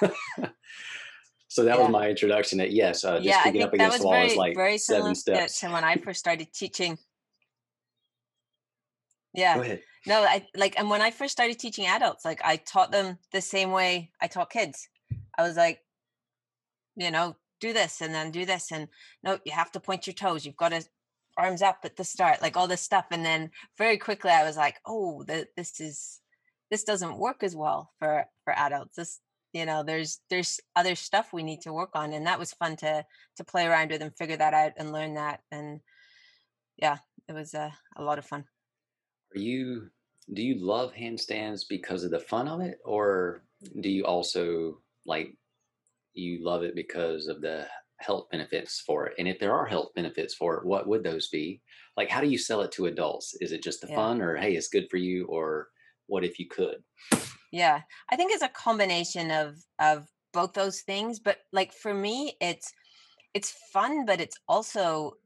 so 1.48 1.64
that 1.64 1.76
yeah. 1.76 1.78
was 1.78 1.90
my 1.90 2.08
introduction. 2.08 2.58
That 2.58 2.72
yes, 2.72 3.04
uh, 3.04 3.16
just 3.16 3.26
yeah, 3.26 3.42
picking 3.42 3.62
up 3.62 3.72
against 3.72 3.98
the 3.98 4.04
wall 4.04 4.14
very, 4.14 4.26
is 4.26 4.36
like 4.36 4.56
very 4.56 4.78
seven 4.78 5.14
steps. 5.14 5.60
To 5.60 5.70
when 5.70 5.84
I 5.84 5.96
first 5.96 6.20
started 6.20 6.52
teaching. 6.52 6.98
Yeah. 9.34 9.76
No, 10.06 10.22
I 10.22 10.46
like, 10.56 10.78
and 10.78 10.90
when 10.90 11.00
I 11.00 11.10
first 11.10 11.32
started 11.32 11.58
teaching 11.58 11.86
adults, 11.86 12.24
like 12.24 12.40
I 12.44 12.56
taught 12.56 12.90
them 12.90 13.18
the 13.32 13.40
same 13.40 13.70
way 13.70 14.10
I 14.20 14.26
taught 14.26 14.50
kids. 14.50 14.88
I 15.38 15.42
was 15.42 15.56
like, 15.56 15.78
you 16.96 17.10
know, 17.10 17.36
do 17.60 17.72
this 17.72 18.00
and 18.00 18.12
then 18.14 18.30
do 18.30 18.44
this, 18.44 18.72
and 18.72 18.88
no, 19.22 19.38
you 19.44 19.52
have 19.52 19.70
to 19.72 19.80
point 19.80 20.06
your 20.06 20.14
toes. 20.14 20.44
You've 20.44 20.56
got 20.56 20.70
to 20.70 20.84
arms 21.38 21.62
up 21.62 21.78
at 21.84 21.96
the 21.96 22.04
start, 22.04 22.42
like 22.42 22.56
all 22.56 22.66
this 22.66 22.82
stuff, 22.82 23.06
and 23.10 23.24
then 23.24 23.50
very 23.78 23.96
quickly 23.96 24.30
I 24.30 24.44
was 24.44 24.56
like, 24.56 24.76
oh, 24.86 25.22
the, 25.22 25.46
this 25.56 25.80
is 25.80 26.20
this 26.70 26.84
doesn't 26.84 27.18
work 27.18 27.42
as 27.42 27.54
well 27.54 27.92
for 27.98 28.24
for 28.44 28.58
adults. 28.58 28.96
This 28.96 29.20
you 29.52 29.66
know 29.66 29.82
there's 29.82 30.20
there's 30.30 30.60
other 30.74 30.94
stuff 30.94 31.32
we 31.32 31.42
need 31.42 31.60
to 31.60 31.72
work 31.72 31.90
on 31.94 32.12
and 32.12 32.26
that 32.26 32.38
was 32.38 32.52
fun 32.52 32.76
to 32.76 33.04
to 33.36 33.44
play 33.44 33.66
around 33.66 33.90
with 33.90 34.02
and 34.02 34.16
figure 34.16 34.36
that 34.36 34.54
out 34.54 34.72
and 34.76 34.92
learn 34.92 35.14
that 35.14 35.40
and 35.50 35.80
yeah 36.78 36.98
it 37.28 37.34
was 37.34 37.54
a, 37.54 37.72
a 37.96 38.02
lot 38.02 38.18
of 38.18 38.24
fun 38.24 38.44
are 39.34 39.38
you 39.38 39.88
do 40.32 40.42
you 40.42 40.64
love 40.64 40.92
handstands 40.94 41.62
because 41.68 42.04
of 42.04 42.10
the 42.10 42.20
fun 42.20 42.48
of 42.48 42.60
it? 42.60 42.78
Or 42.84 43.42
do 43.80 43.90
you 43.90 44.04
also 44.04 44.78
like 45.04 45.34
you 46.14 46.44
love 46.44 46.62
it 46.62 46.74
because 46.74 47.26
of 47.26 47.40
the 47.40 47.66
health 47.98 48.28
benefits 48.30 48.80
for 48.80 49.06
it? 49.06 49.14
And 49.18 49.26
if 49.28 49.38
there 49.38 49.52
are 49.52 49.66
health 49.66 49.90
benefits 49.94 50.34
for 50.34 50.56
it 50.56 50.64
what 50.64 50.86
would 50.86 51.02
those 51.02 51.28
be? 51.28 51.60
Like 51.96 52.08
how 52.08 52.20
do 52.20 52.28
you 52.28 52.38
sell 52.38 52.60
it 52.62 52.72
to 52.72 52.86
adults? 52.86 53.34
Is 53.40 53.52
it 53.52 53.62
just 53.62 53.80
the 53.80 53.88
yeah. 53.88 53.96
fun 53.96 54.20
or 54.22 54.36
hey 54.36 54.54
it's 54.54 54.68
good 54.68 54.88
for 54.90 54.96
you? 54.96 55.26
Or 55.26 55.68
what 56.06 56.24
if 56.24 56.38
you 56.38 56.48
could? 56.48 56.82
Yeah 57.50 57.82
i 58.10 58.16
think 58.16 58.32
it's 58.32 58.42
a 58.42 58.48
combination 58.48 59.30
of 59.30 59.56
of 59.78 60.06
both 60.32 60.54
those 60.54 60.80
things 60.80 61.20
but 61.20 61.38
like 61.52 61.72
for 61.72 61.92
me 61.92 62.34
it's 62.40 62.72
it's 63.34 63.50
fun 63.72 64.06
but 64.06 64.20
it's 64.20 64.38
also 64.48 65.16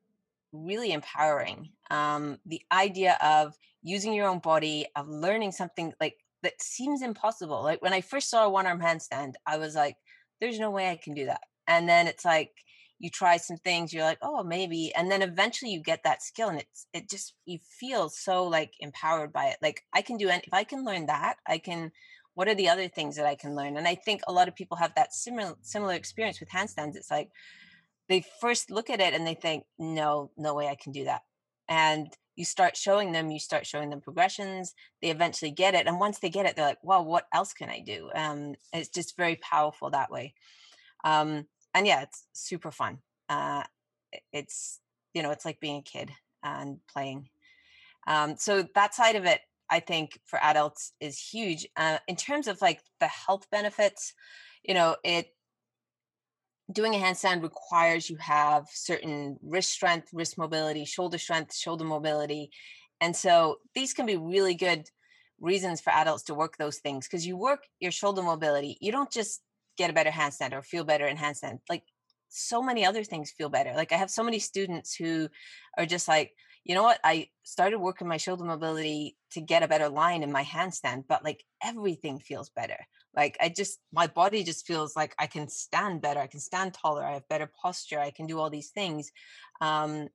really 0.52 0.92
empowering. 0.92 1.70
Um 1.90 2.38
the 2.46 2.62
idea 2.72 3.18
of 3.22 3.54
using 3.86 4.12
your 4.12 4.26
own 4.26 4.40
body 4.40 4.86
of 4.96 5.08
learning 5.08 5.52
something 5.52 5.92
like 6.00 6.16
that 6.42 6.60
seems 6.60 7.02
impossible 7.02 7.62
like 7.62 7.80
when 7.82 7.92
i 7.92 8.00
first 8.00 8.28
saw 8.28 8.44
a 8.44 8.50
one 8.50 8.66
arm 8.66 8.80
handstand 8.80 9.34
i 9.46 9.56
was 9.56 9.74
like 9.74 9.96
there's 10.40 10.58
no 10.58 10.70
way 10.70 10.90
i 10.90 10.96
can 10.96 11.14
do 11.14 11.26
that. 11.26 11.42
And 11.68 11.88
then 11.88 12.06
it's 12.06 12.24
like 12.24 12.52
you 12.98 13.10
try 13.10 13.36
some 13.36 13.58
things 13.58 13.92
you're 13.92 14.04
like 14.04 14.18
oh 14.22 14.42
maybe 14.42 14.92
and 14.94 15.10
then 15.10 15.20
eventually 15.20 15.70
you 15.70 15.80
get 15.80 16.02
that 16.04 16.22
skill 16.22 16.48
and 16.48 16.60
it's 16.60 16.86
it 16.94 17.10
just 17.10 17.34
you 17.44 17.58
feel 17.78 18.08
so 18.08 18.44
like 18.44 18.72
empowered 18.80 19.32
by 19.34 19.46
it 19.46 19.58
like 19.60 19.82
i 19.92 20.00
can 20.00 20.16
do 20.16 20.30
it 20.30 20.44
if 20.46 20.54
i 20.54 20.64
can 20.64 20.82
learn 20.82 21.04
that 21.04 21.36
i 21.46 21.58
can 21.58 21.92
what 22.34 22.48
are 22.48 22.54
the 22.54 22.70
other 22.70 22.88
things 22.88 23.16
that 23.16 23.26
i 23.26 23.34
can 23.34 23.54
learn? 23.54 23.76
And 23.76 23.86
i 23.86 23.94
think 23.94 24.22
a 24.26 24.32
lot 24.32 24.48
of 24.48 24.56
people 24.56 24.78
have 24.78 24.94
that 24.94 25.12
similar 25.12 25.54
similar 25.60 25.92
experience 25.92 26.40
with 26.40 26.48
handstands 26.48 26.96
it's 26.96 27.10
like 27.10 27.30
they 28.08 28.24
first 28.40 28.70
look 28.70 28.88
at 28.88 29.00
it 29.00 29.12
and 29.12 29.26
they 29.26 29.34
think 29.34 29.64
no 29.78 30.30
no 30.38 30.54
way 30.54 30.68
i 30.68 30.76
can 30.76 30.92
do 30.92 31.04
that 31.04 31.22
and 31.68 32.08
you 32.36 32.44
start 32.44 32.76
showing 32.76 33.12
them 33.12 33.30
you 33.30 33.40
start 33.40 33.66
showing 33.66 33.90
them 33.90 34.00
progressions 34.00 34.74
they 35.00 35.08
eventually 35.08 35.50
get 35.50 35.74
it 35.74 35.86
and 35.86 35.98
once 35.98 36.18
they 36.18 36.28
get 36.28 36.46
it 36.46 36.54
they're 36.56 36.66
like 36.66 36.78
well 36.82 37.04
what 37.04 37.26
else 37.32 37.52
can 37.52 37.70
i 37.70 37.80
do 37.80 38.10
um, 38.14 38.54
it's 38.72 38.88
just 38.88 39.16
very 39.16 39.36
powerful 39.36 39.90
that 39.90 40.10
way 40.10 40.34
um, 41.04 41.46
and 41.72 41.86
yeah, 41.86 42.02
it's 42.02 42.24
super 42.32 42.70
fun. 42.70 42.98
Uh, 43.28 43.62
it's 44.32 44.80
you 45.14 45.22
know, 45.22 45.30
it's 45.30 45.44
like 45.44 45.60
being 45.60 45.78
a 45.78 45.82
kid 45.82 46.10
and 46.42 46.78
playing. 46.92 47.28
Um, 48.06 48.36
so 48.36 48.66
that 48.74 48.94
side 48.94 49.16
of 49.16 49.24
it, 49.24 49.40
I 49.70 49.80
think, 49.80 50.18
for 50.24 50.38
adults 50.42 50.92
is 51.00 51.18
huge. 51.18 51.66
Uh, 51.76 51.98
in 52.08 52.16
terms 52.16 52.48
of 52.48 52.60
like 52.60 52.80
the 53.00 53.06
health 53.06 53.46
benefits, 53.50 54.14
you 54.62 54.74
know, 54.74 54.96
it 55.04 55.28
doing 56.72 56.94
a 56.94 56.98
handstand 56.98 57.42
requires 57.42 58.10
you 58.10 58.16
have 58.16 58.66
certain 58.72 59.38
wrist 59.42 59.70
strength, 59.70 60.08
wrist 60.12 60.36
mobility, 60.36 60.84
shoulder 60.84 61.18
strength, 61.18 61.54
shoulder 61.54 61.84
mobility. 61.84 62.50
And 63.00 63.14
so 63.14 63.58
these 63.74 63.92
can 63.92 64.06
be 64.06 64.16
really 64.16 64.54
good 64.54 64.88
reasons 65.38 65.80
for 65.80 65.90
adults 65.90 66.24
to 66.24 66.34
work 66.34 66.56
those 66.56 66.78
things 66.78 67.06
because 67.06 67.26
you 67.26 67.36
work 67.36 67.64
your 67.78 67.92
shoulder 67.92 68.22
mobility. 68.22 68.78
You 68.80 68.90
don't 68.90 69.10
just 69.10 69.42
get 69.76 69.90
a 69.90 69.92
better 69.92 70.10
handstand 70.10 70.52
or 70.52 70.62
feel 70.62 70.84
better 70.84 71.06
in 71.06 71.16
handstand 71.16 71.58
like 71.68 71.82
so 72.28 72.62
many 72.62 72.84
other 72.84 73.04
things 73.04 73.30
feel 73.30 73.48
better 73.48 73.72
like 73.74 73.92
i 73.92 73.96
have 73.96 74.10
so 74.10 74.22
many 74.22 74.38
students 74.38 74.94
who 74.94 75.28
are 75.78 75.86
just 75.86 76.08
like 76.08 76.32
you 76.66 76.74
know 76.74 76.82
what? 76.82 76.98
I 77.04 77.28
started 77.44 77.78
working 77.78 78.08
my 78.08 78.16
shoulder 78.16 78.44
mobility 78.44 79.16
to 79.30 79.40
get 79.40 79.62
a 79.62 79.68
better 79.68 79.88
line 79.88 80.22
in 80.24 80.32
my 80.32 80.42
handstand 80.42 81.04
but 81.08 81.24
like 81.24 81.44
everything 81.62 82.18
feels 82.18 82.50
better. 82.50 82.78
Like 83.14 83.36
i 83.40 83.48
just 83.48 83.78
my 83.92 84.08
body 84.08 84.44
just 84.44 84.66
feels 84.66 84.94
like 84.94 85.14
i 85.18 85.26
can 85.26 85.48
stand 85.48 86.02
better 86.02 86.20
i 86.20 86.26
can 86.26 86.38
stand 86.40 86.74
taller 86.74 87.02
i 87.02 87.14
have 87.14 87.28
better 87.28 87.50
posture 87.62 87.98
i 87.98 88.10
can 88.10 88.26
do 88.26 88.38
all 88.38 88.50
these 88.50 88.68
things 88.68 89.10
um 89.62 90.08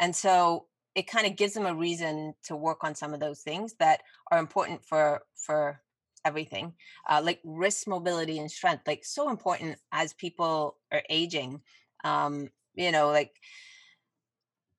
and 0.00 0.14
so 0.14 0.66
it 0.96 1.06
kind 1.06 1.28
of 1.28 1.36
gives 1.36 1.54
them 1.54 1.66
a 1.66 1.74
reason 1.74 2.34
to 2.42 2.56
work 2.56 2.82
on 2.82 2.96
some 2.96 3.14
of 3.14 3.20
those 3.20 3.42
things 3.42 3.74
that 3.78 4.00
are 4.32 4.40
important 4.40 4.84
for 4.84 5.22
for 5.36 5.80
everything. 6.24 6.74
Uh, 7.08 7.20
like 7.24 7.40
wrist 7.44 7.86
mobility 7.86 8.38
and 8.40 8.50
strength 8.50 8.82
like 8.86 9.04
so 9.04 9.30
important 9.30 9.78
as 9.92 10.12
people 10.14 10.76
are 10.92 11.02
aging. 11.08 11.60
Um 12.02 12.48
you 12.74 12.90
know 12.90 13.10
like 13.10 13.32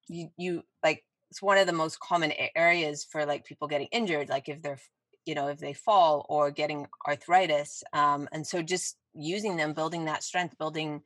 you 0.10 0.30
you 0.38 0.64
like 0.84 1.04
it's 1.30 1.42
one 1.42 1.58
of 1.58 1.68
the 1.68 1.74
most 1.74 2.00
common 2.00 2.34
areas 2.56 3.06
for 3.10 3.26
like 3.26 3.46
people 3.46 3.68
getting 3.68 3.88
injured 3.92 4.30
like 4.30 4.50
if 4.50 4.62
they're 4.62 4.80
you 5.26 5.36
know 5.36 5.48
if 5.48 5.60
they 5.60 5.74
fall 5.74 6.26
or 6.30 6.52
getting 6.52 6.88
arthritis 7.08 7.84
um 7.94 8.28
and 8.32 8.46
so 8.46 8.62
just 8.62 8.98
using 9.14 9.58
them 9.58 9.74
building 9.74 10.06
that 10.06 10.24
strength 10.24 10.58
building 10.58 11.02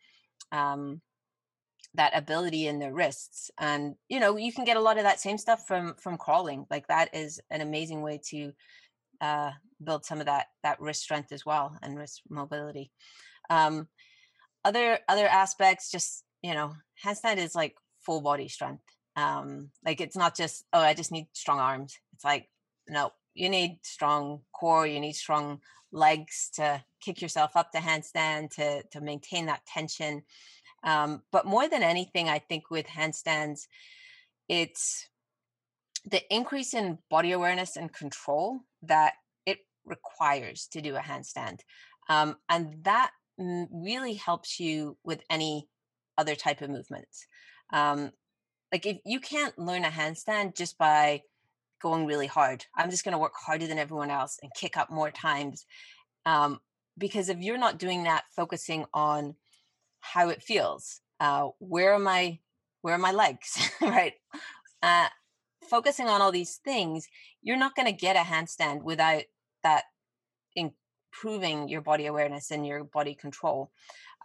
um 0.51 1.01
that 1.95 2.15
ability 2.15 2.67
in 2.67 2.79
their 2.79 2.93
wrists 2.93 3.51
and 3.59 3.95
you 4.09 4.19
know 4.19 4.37
you 4.37 4.51
can 4.51 4.65
get 4.65 4.77
a 4.77 4.81
lot 4.81 4.97
of 4.97 5.03
that 5.03 5.19
same 5.19 5.37
stuff 5.37 5.67
from 5.67 5.93
from 5.95 6.17
crawling 6.17 6.65
like 6.71 6.87
that 6.87 7.13
is 7.13 7.39
an 7.51 7.61
amazing 7.61 8.01
way 8.01 8.19
to 8.23 8.51
uh, 9.23 9.51
build 9.81 10.05
some 10.05 10.19
of 10.19 10.25
that 10.25 10.47
that 10.63 10.79
wrist 10.79 11.01
strength 11.01 11.31
as 11.31 11.45
well 11.45 11.77
and 11.81 11.97
wrist 11.97 12.21
mobility. 12.29 12.91
Um, 13.49 13.87
other 14.65 14.99
other 15.07 15.27
aspects, 15.27 15.89
just 15.89 16.23
you 16.41 16.53
know, 16.53 16.73
handstand 17.03 17.37
is 17.37 17.55
like 17.55 17.75
full 17.99 18.21
body 18.21 18.49
strength. 18.49 18.83
Um, 19.15 19.69
like 19.85 20.01
it's 20.01 20.17
not 20.17 20.35
just 20.35 20.65
oh, 20.73 20.79
I 20.79 20.93
just 20.93 21.11
need 21.11 21.27
strong 21.33 21.59
arms. 21.59 21.97
It's 22.13 22.25
like 22.25 22.49
no, 22.87 23.11
you 23.33 23.49
need 23.49 23.79
strong 23.83 24.41
core. 24.53 24.87
You 24.87 24.99
need 24.99 25.15
strong 25.15 25.61
legs 25.91 26.49
to 26.55 26.83
kick 27.01 27.21
yourself 27.21 27.55
up 27.55 27.71
the 27.71 27.79
handstand 27.79 28.55
to 28.55 28.83
to 28.91 29.01
maintain 29.01 29.45
that 29.47 29.65
tension. 29.65 30.23
Um, 30.83 31.21
but 31.31 31.45
more 31.45 31.69
than 31.69 31.83
anything, 31.83 32.27
I 32.27 32.39
think 32.39 32.69
with 32.69 32.87
handstands, 32.87 33.67
it's 34.49 35.07
the 36.05 36.21
increase 36.33 36.73
in 36.73 36.97
body 37.09 37.31
awareness 37.31 37.77
and 37.77 37.93
control 37.93 38.59
that 38.81 39.13
it 39.45 39.59
requires 39.85 40.67
to 40.73 40.81
do 40.81 40.95
a 40.95 40.99
handstand. 40.99 41.59
Um, 42.09 42.35
and 42.49 42.83
that 42.83 43.11
really 43.37 44.15
helps 44.15 44.59
you 44.59 44.97
with 45.03 45.21
any 45.29 45.69
other 46.17 46.35
type 46.35 46.61
of 46.61 46.69
movements. 46.69 47.25
Um, 47.71 48.11
like 48.73 48.87
if 48.87 48.97
you 49.05 49.19
can't 49.19 49.57
learn 49.57 49.85
a 49.85 49.89
handstand 49.89 50.55
just 50.55 50.79
by 50.79 51.21
going 51.79 52.07
really 52.07 52.25
hard, 52.25 52.65
I'm 52.75 52.89
just 52.89 53.05
going 53.05 53.11
to 53.11 53.19
work 53.19 53.35
harder 53.35 53.67
than 53.67 53.77
everyone 53.77 54.09
else 54.09 54.39
and 54.41 54.51
kick 54.55 54.77
up 54.77 54.89
more 54.89 55.11
times. 55.11 55.67
Um, 56.25 56.59
because 56.97 57.29
if 57.29 57.37
you're 57.39 57.59
not 57.59 57.77
doing 57.77 58.03
that, 58.05 58.23
focusing 58.35 58.85
on 58.91 59.35
how 59.99 60.29
it 60.29 60.41
feels, 60.41 61.01
uh, 61.19 61.49
where 61.59 61.93
are 61.93 61.99
my 61.99 62.39
where 62.81 62.95
are 62.95 62.99
my 62.99 63.11
legs, 63.11 63.57
right? 63.81 64.13
Uh, 64.81 65.07
focusing 65.69 66.07
on 66.07 66.21
all 66.21 66.31
these 66.31 66.59
things, 66.65 67.07
you're 67.43 67.57
not 67.57 67.75
going 67.75 67.85
to 67.85 67.93
get 67.93 68.15
a 68.15 68.19
handstand 68.19 68.81
without 68.81 69.23
that 69.63 69.83
improving 70.55 71.69
your 71.69 71.81
body 71.81 72.07
awareness 72.07 72.49
and 72.49 72.65
your 72.65 72.83
body 72.83 73.13
control. 73.13 73.71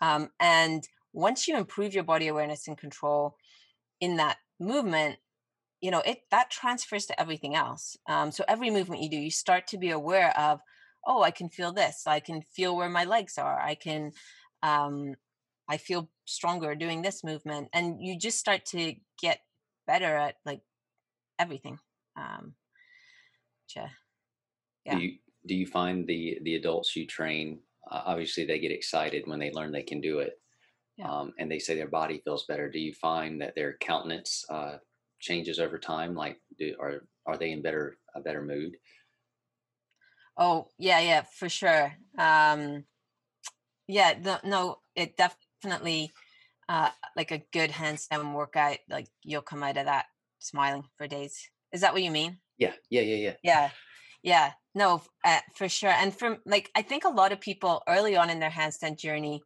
Um, 0.00 0.30
and 0.40 0.88
once 1.12 1.46
you 1.46 1.56
improve 1.56 1.94
your 1.94 2.04
body 2.04 2.28
awareness 2.28 2.66
and 2.66 2.76
control 2.76 3.36
in 4.00 4.16
that 4.16 4.38
movement, 4.60 5.16
you 5.80 5.90
know 5.90 6.00
it 6.00 6.22
that 6.30 6.50
transfers 6.50 7.06
to 7.06 7.20
everything 7.20 7.54
else. 7.54 7.96
Um, 8.08 8.32
so 8.32 8.44
every 8.48 8.70
movement 8.70 9.02
you 9.02 9.10
do, 9.10 9.16
you 9.16 9.30
start 9.30 9.66
to 9.68 9.78
be 9.78 9.90
aware 9.90 10.36
of, 10.38 10.60
oh, 11.06 11.22
I 11.22 11.30
can 11.30 11.48
feel 11.48 11.72
this. 11.72 12.02
I 12.06 12.20
can 12.20 12.42
feel 12.54 12.76
where 12.76 12.88
my 12.88 13.04
legs 13.04 13.38
are. 13.38 13.60
I 13.60 13.74
can, 13.74 14.12
um, 14.62 15.14
I 15.68 15.76
feel 15.76 16.10
stronger 16.24 16.74
doing 16.74 17.02
this 17.02 17.22
movement, 17.22 17.68
and 17.72 17.96
you 18.00 18.18
just 18.18 18.38
start 18.38 18.64
to 18.66 18.94
get 19.20 19.40
better 19.86 20.16
at 20.16 20.36
like 20.44 20.60
everything. 21.38 21.78
Um, 22.16 22.54
yeah. 24.84 24.96
Do 24.96 25.04
you 25.04 25.18
do 25.46 25.54
you 25.54 25.66
find 25.66 26.06
the 26.06 26.38
the 26.42 26.56
adults 26.56 26.96
you 26.96 27.06
train 27.06 27.60
uh, 27.90 28.02
obviously 28.06 28.44
they 28.44 28.58
get 28.58 28.72
excited 28.72 29.26
when 29.26 29.38
they 29.38 29.50
learn 29.52 29.72
they 29.72 29.82
can 29.82 30.00
do 30.00 30.18
it, 30.18 30.40
yeah. 30.98 31.10
um, 31.10 31.32
and 31.38 31.50
they 31.50 31.58
say 31.58 31.74
their 31.74 31.88
body 31.88 32.20
feels 32.24 32.44
better. 32.46 32.70
Do 32.70 32.78
you 32.78 32.92
find 32.92 33.40
that 33.40 33.54
their 33.54 33.76
countenance 33.80 34.44
uh, 34.50 34.78
changes 35.20 35.58
over 35.58 35.78
time? 35.78 36.14
Like, 36.14 36.40
do, 36.58 36.74
are 36.80 37.04
are 37.26 37.36
they 37.36 37.52
in 37.52 37.62
better 37.62 37.96
a 38.14 38.20
better 38.20 38.42
mood? 38.42 38.76
Oh 40.36 40.68
yeah, 40.78 41.00
yeah, 41.00 41.22
for 41.22 41.48
sure. 41.48 41.94
Um, 42.18 42.84
yeah, 43.86 44.14
no, 44.22 44.38
no, 44.44 44.76
it 44.94 45.16
definitely 45.16 46.12
uh, 46.68 46.90
like 47.16 47.30
a 47.30 47.42
good 47.52 47.70
handstand 47.70 48.34
workout. 48.34 48.78
Like 48.88 49.08
you'll 49.22 49.42
come 49.42 49.62
out 49.62 49.76
of 49.76 49.86
that 49.86 50.06
smiling 50.38 50.84
for 50.96 51.06
days. 51.06 51.48
Is 51.72 51.80
that 51.80 51.92
what 51.92 52.02
you 52.02 52.10
mean? 52.10 52.38
Yeah, 52.58 52.72
yeah, 52.90 53.02
yeah, 53.02 53.16
yeah. 53.16 53.34
Yeah, 53.42 53.70
yeah. 54.22 54.52
No, 54.74 55.02
uh, 55.24 55.40
for 55.54 55.68
sure. 55.68 55.90
And 55.90 56.14
from 56.14 56.38
like, 56.46 56.70
I 56.74 56.82
think 56.82 57.04
a 57.04 57.08
lot 57.10 57.32
of 57.32 57.40
people 57.40 57.82
early 57.88 58.16
on 58.16 58.30
in 58.30 58.40
their 58.40 58.50
handstand 58.50 58.98
journey, 58.98 59.42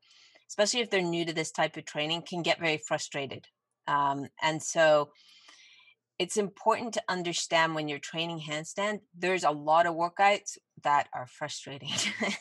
especially 0.53 0.81
if 0.81 0.91
they're 0.91 1.01
new 1.01 1.25
to 1.25 1.33
this 1.33 1.51
type 1.51 1.79
of 1.79 1.85
training, 1.87 2.23
can 2.29 2.43
get 2.43 2.61
very 2.61 2.77
frustrated. 2.77 3.47
Um, 3.89 4.27
and 4.43 4.63
so 4.63 5.13
it's 6.19 6.37
important 6.37 6.93
to 6.93 7.03
understand 7.09 7.75
when 7.75 7.89
you're 7.89 7.99
training 7.99 8.39
handstand, 8.39 9.01
there's 9.17 9.45
a 9.45 9.51
lot 9.51 9.87
of 9.87 9.95
workouts 9.95 10.59
that 10.85 11.09
are 11.15 11.27
frustrating. 11.27 11.89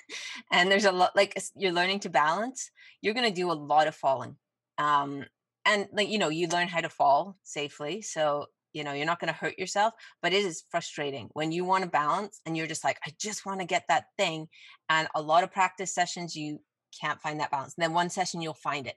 and 0.51 0.69
there's 0.69 0.83
a 0.83 0.91
lot, 0.91 1.15
like 1.15 1.41
you're 1.55 1.71
learning 1.71 2.01
to 2.01 2.09
balance, 2.09 2.69
you're 3.01 3.13
going 3.13 3.29
to 3.29 3.33
do 3.33 3.49
a 3.49 3.53
lot 3.53 3.87
of 3.87 3.95
falling. 3.95 4.35
Um, 4.77 5.23
and 5.63 5.87
like, 5.93 6.09
you 6.09 6.19
know, 6.19 6.27
you 6.27 6.49
learn 6.49 6.67
how 6.67 6.81
to 6.81 6.89
fall 6.89 7.37
safely. 7.43 8.01
So, 8.01 8.47
you 8.73 8.83
know, 8.83 8.91
you're 8.91 9.05
not 9.05 9.21
going 9.21 9.31
to 9.31 9.39
hurt 9.39 9.57
yourself, 9.57 9.93
but 10.21 10.33
it 10.33 10.43
is 10.43 10.65
frustrating 10.69 11.29
when 11.31 11.53
you 11.53 11.63
want 11.63 11.85
to 11.85 11.89
balance 11.89 12.41
and 12.45 12.57
you're 12.57 12.67
just 12.67 12.83
like, 12.83 12.99
I 13.07 13.13
just 13.21 13.45
want 13.45 13.61
to 13.61 13.65
get 13.65 13.85
that 13.87 14.07
thing. 14.17 14.49
And 14.89 15.07
a 15.15 15.21
lot 15.21 15.45
of 15.45 15.51
practice 15.53 15.95
sessions, 15.95 16.35
you 16.35 16.59
can't 16.99 17.21
find 17.21 17.39
that 17.39 17.51
balance. 17.51 17.75
And 17.77 17.83
then 17.83 17.93
one 17.93 18.09
session, 18.09 18.41
you'll 18.41 18.53
find 18.53 18.87
it 18.87 18.95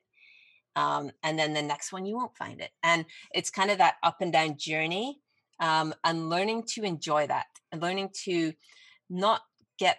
um, 0.76 1.10
and 1.22 1.38
then 1.38 1.54
the 1.54 1.62
next 1.62 1.92
one 1.92 2.04
you 2.06 2.16
won't 2.16 2.36
find 2.36 2.60
it 2.60 2.70
and 2.82 3.04
it's 3.32 3.50
kind 3.50 3.70
of 3.70 3.78
that 3.78 3.94
up 4.02 4.20
and 4.20 4.32
down 4.32 4.56
journey 4.56 5.20
um, 5.60 5.94
and 6.04 6.30
learning 6.30 6.64
to 6.66 6.82
enjoy 6.82 7.26
that 7.26 7.46
and 7.72 7.80
learning 7.80 8.10
to 8.24 8.52
not 9.08 9.42
get 9.78 9.98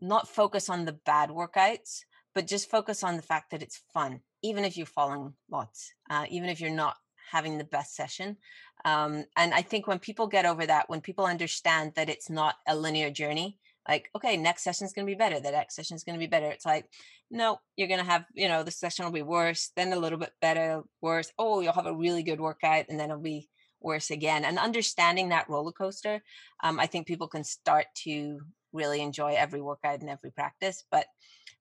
not 0.00 0.28
focus 0.28 0.68
on 0.68 0.84
the 0.84 0.98
bad 1.04 1.30
workouts 1.30 2.00
but 2.34 2.46
just 2.46 2.70
focus 2.70 3.02
on 3.02 3.16
the 3.16 3.22
fact 3.22 3.50
that 3.50 3.62
it's 3.62 3.82
fun 3.92 4.20
even 4.42 4.64
if 4.64 4.76
you're 4.76 4.86
falling 4.86 5.32
lots 5.50 5.92
uh, 6.10 6.26
even 6.30 6.48
if 6.48 6.60
you're 6.60 6.70
not 6.70 6.96
having 7.30 7.58
the 7.58 7.64
best 7.64 7.94
session 7.94 8.36
um, 8.84 9.24
and 9.36 9.52
i 9.52 9.62
think 9.62 9.86
when 9.86 9.98
people 9.98 10.26
get 10.26 10.46
over 10.46 10.64
that 10.64 10.88
when 10.88 11.00
people 11.00 11.26
understand 11.26 11.92
that 11.96 12.08
it's 12.08 12.30
not 12.30 12.54
a 12.66 12.76
linear 12.76 13.10
journey 13.10 13.58
like 13.90 14.08
okay 14.14 14.36
next 14.36 14.62
session 14.62 14.86
is 14.86 14.92
going 14.92 15.04
to 15.04 15.10
be 15.10 15.18
better 15.18 15.40
the 15.40 15.50
next 15.50 15.74
session 15.74 15.96
is 15.96 16.04
going 16.04 16.14
to 16.14 16.24
be 16.24 16.30
better. 16.30 16.46
It's 16.46 16.64
like 16.64 16.86
no 17.30 17.58
you're 17.76 17.88
going 17.88 18.00
to 18.00 18.06
have 18.06 18.24
you 18.34 18.48
know 18.48 18.62
the 18.62 18.70
session 18.70 19.04
will 19.04 19.12
be 19.12 19.22
worse 19.22 19.72
then 19.76 19.92
a 19.92 19.98
little 19.98 20.18
bit 20.18 20.32
better 20.40 20.82
worse. 21.02 21.30
Oh 21.38 21.60
you'll 21.60 21.72
have 21.72 21.86
a 21.86 21.94
really 21.94 22.22
good 22.22 22.40
workout 22.40 22.86
and 22.88 22.98
then 22.98 23.10
it'll 23.10 23.22
be 23.22 23.48
worse 23.80 24.10
again. 24.10 24.44
And 24.44 24.58
understanding 24.58 25.30
that 25.30 25.48
roller 25.48 25.72
coaster 25.72 26.22
um, 26.62 26.78
i 26.78 26.86
think 26.86 27.06
people 27.06 27.28
can 27.28 27.44
start 27.44 27.86
to 28.04 28.40
really 28.72 29.00
enjoy 29.00 29.34
every 29.34 29.60
workout 29.60 30.00
and 30.00 30.08
every 30.08 30.30
practice 30.30 30.84
but 30.92 31.06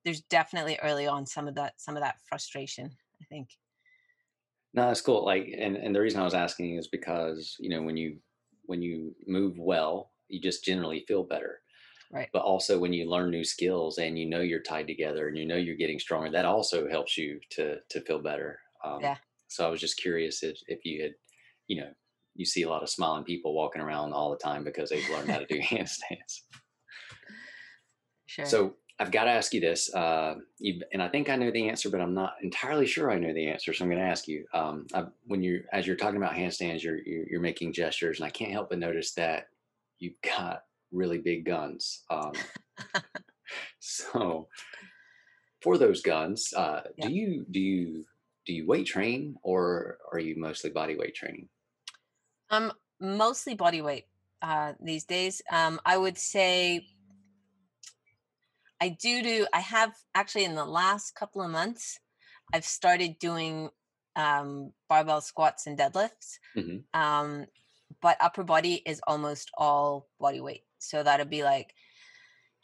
there's 0.06 0.22
definitely 0.22 0.78
early 0.84 1.08
on 1.08 1.26
some 1.26 1.48
of 1.48 1.56
that 1.56 1.74
some 1.78 1.98
of 1.98 2.04
that 2.04 2.18
frustration 2.30 2.92
i 3.22 3.26
think. 3.26 3.50
No 4.76 4.88
that's 4.88 5.02
cool 5.02 5.26
like 5.26 5.48
and, 5.58 5.76
and 5.76 5.96
the 5.96 6.00
reason 6.00 6.22
i 6.22 6.26
was 6.26 6.36
asking 6.36 6.76
is 6.76 6.88
because 6.88 7.56
you 7.60 7.70
know 7.70 7.82
when 7.82 7.98
you 7.98 8.18
when 8.68 8.84
you 8.84 9.16
move 9.26 9.58
well 9.58 10.12
you 10.28 10.40
just 10.40 10.64
generally 10.64 11.04
feel 11.08 11.24
better 11.24 11.62
Right. 12.12 12.30
But 12.34 12.42
also 12.42 12.80
when 12.80 12.92
you 12.92 13.08
learn 13.08 13.30
new 13.30 13.44
skills 13.44 14.00
and 14.00 14.18
you 14.18 14.26
know 14.26 14.42
you're 14.42 14.62
tied 14.62 14.88
together 14.88 15.28
and 15.28 15.38
you 15.38 15.46
know 15.46 15.58
you're 15.58 15.76
getting 15.76 16.00
stronger, 16.00 16.32
that 16.32 16.46
also 16.46 16.90
helps 16.90 17.18
you 17.18 17.40
to 17.52 17.78
to 17.90 18.02
feel 18.02 18.20
better. 18.20 18.60
Um, 18.84 19.02
yeah. 19.02 19.18
So 19.48 19.66
I 19.66 19.70
was 19.70 19.80
just 19.80 20.00
curious 20.00 20.42
if 20.42 20.60
if 20.68 20.86
you 20.86 21.04
had, 21.04 21.14
you 21.68 21.82
know, 21.82 21.90
you 22.36 22.46
see 22.46 22.64
a 22.64 22.70
lot 22.70 22.82
of 22.82 22.90
smiling 22.90 23.24
people 23.24 23.54
walking 23.54 23.82
around 23.82 24.14
all 24.14 24.32
the 24.32 24.38
time 24.38 24.64
because 24.64 24.90
they've 24.90 25.10
learned 25.10 25.30
how 25.30 25.40
to 25.40 25.46
do 25.46 25.60
handstands. 25.60 26.42
Sure. 28.26 28.46
So 28.46 28.76
I've 29.00 29.12
got 29.12 29.26
to 29.26 29.32
ask 29.32 29.54
you 29.54 29.62
this, 29.62 29.94
uh, 29.94 30.36
and 30.92 31.02
I 31.02 31.08
think 31.08 31.30
I 31.30 31.38
know 31.38 31.52
the 31.52 31.70
answer, 31.70 31.90
but 31.90 32.02
I'm 32.02 32.14
not 32.14 32.34
entirely 32.44 32.86
sure 32.86 33.10
I 33.10 33.18
know 33.18 33.34
the 33.34 33.48
answer. 33.48 33.74
So 33.74 33.86
I'm 33.86 33.90
going 33.90 34.02
to 34.02 34.08
ask 34.08 34.28
you. 34.28 34.46
Um, 34.54 34.88
I, 34.94 35.06
when 35.26 35.42
you're 35.42 35.62
as 35.72 35.88
you're 35.88 35.96
talking 35.96 36.18
about 36.18 36.34
handstands, 36.34 36.84
you're, 36.84 36.98
you're, 36.98 37.28
you're 37.30 37.42
making 37.42 37.74
gestures, 37.74 38.20
and 38.20 38.26
I 38.26 38.30
can't 38.30 38.52
help 38.52 38.70
but 38.70 38.80
notice 38.80 39.14
that 39.14 39.48
you've 40.00 40.20
got 40.22 40.64
really 40.92 41.20
big 41.20 41.46
guns. 41.46 42.04
Um, 42.10 42.34
so 43.80 44.48
for 45.62 45.78
those 45.78 46.02
guns, 46.02 46.54
uh, 46.56 46.82
yeah. 46.98 47.08
do 47.08 47.14
you 47.14 47.46
do 47.52 47.60
you 47.60 48.06
do 48.46 48.54
you 48.54 48.68
weight 48.68 48.86
train 48.86 49.36
or 49.44 49.98
are 50.12 50.20
you 50.20 50.36
mostly 50.38 50.70
body 50.70 50.96
weight 50.96 51.16
training? 51.16 51.50
Um, 52.50 52.72
mostly 53.00 53.56
body 53.56 53.82
weight 53.82 54.06
uh, 54.42 54.74
these 54.82 55.06
days. 55.06 55.42
Um, 55.52 55.80
I 55.86 55.98
would 55.98 56.18
say 56.18 56.86
I 58.82 58.90
do 58.90 59.22
do. 59.22 59.48
I 59.54 59.60
have 59.60 59.94
actually 60.16 60.46
in 60.46 60.56
the 60.56 60.66
last 60.66 61.16
couple 61.16 61.42
of 61.42 61.52
months, 61.52 62.00
I've 62.54 62.66
started 62.66 63.20
doing 63.20 63.70
um, 64.16 64.72
barbell 64.88 65.22
squats 65.22 65.68
and 65.68 65.78
deadlifts. 65.78 66.40
Mm-hmm. 66.58 67.00
Um, 67.00 67.46
but 68.02 68.18
upper 68.20 68.44
body 68.44 68.82
is 68.86 69.02
almost 69.08 69.52
all 69.58 70.08
body 70.20 70.42
weight. 70.42 70.64
So 70.80 71.04
that'd 71.04 71.30
be 71.30 71.44
like 71.44 71.74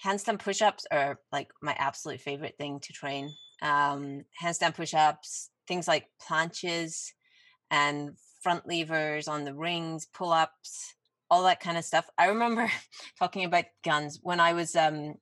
handstand 0.04 0.40
push-ups 0.40 0.86
are 0.92 1.20
like 1.32 1.50
my 1.62 1.74
absolute 1.78 2.22
favorite 2.22 2.56
thing 2.58 2.80
to 2.82 2.94
train. 2.94 3.32
Um, 3.62 4.26
handstand 4.42 4.76
push-ups, 4.76 5.50
things 5.68 5.88
like 5.88 6.08
planches 6.22 7.12
and 7.72 8.12
front 8.42 8.68
levers 8.68 9.28
on 9.28 9.44
the 9.44 9.54
rings, 9.54 10.08
pull-ups, 10.14 10.94
all 11.30 11.44
that 11.44 11.60
kind 11.60 11.78
of 11.78 11.86
stuff. 11.86 12.10
I 12.18 12.28
remember 12.28 12.70
talking 13.20 13.46
about 13.46 13.66
guns 13.84 14.20
when 14.22 14.40
I 14.40 14.54
was 14.54 14.76
um 14.76 15.16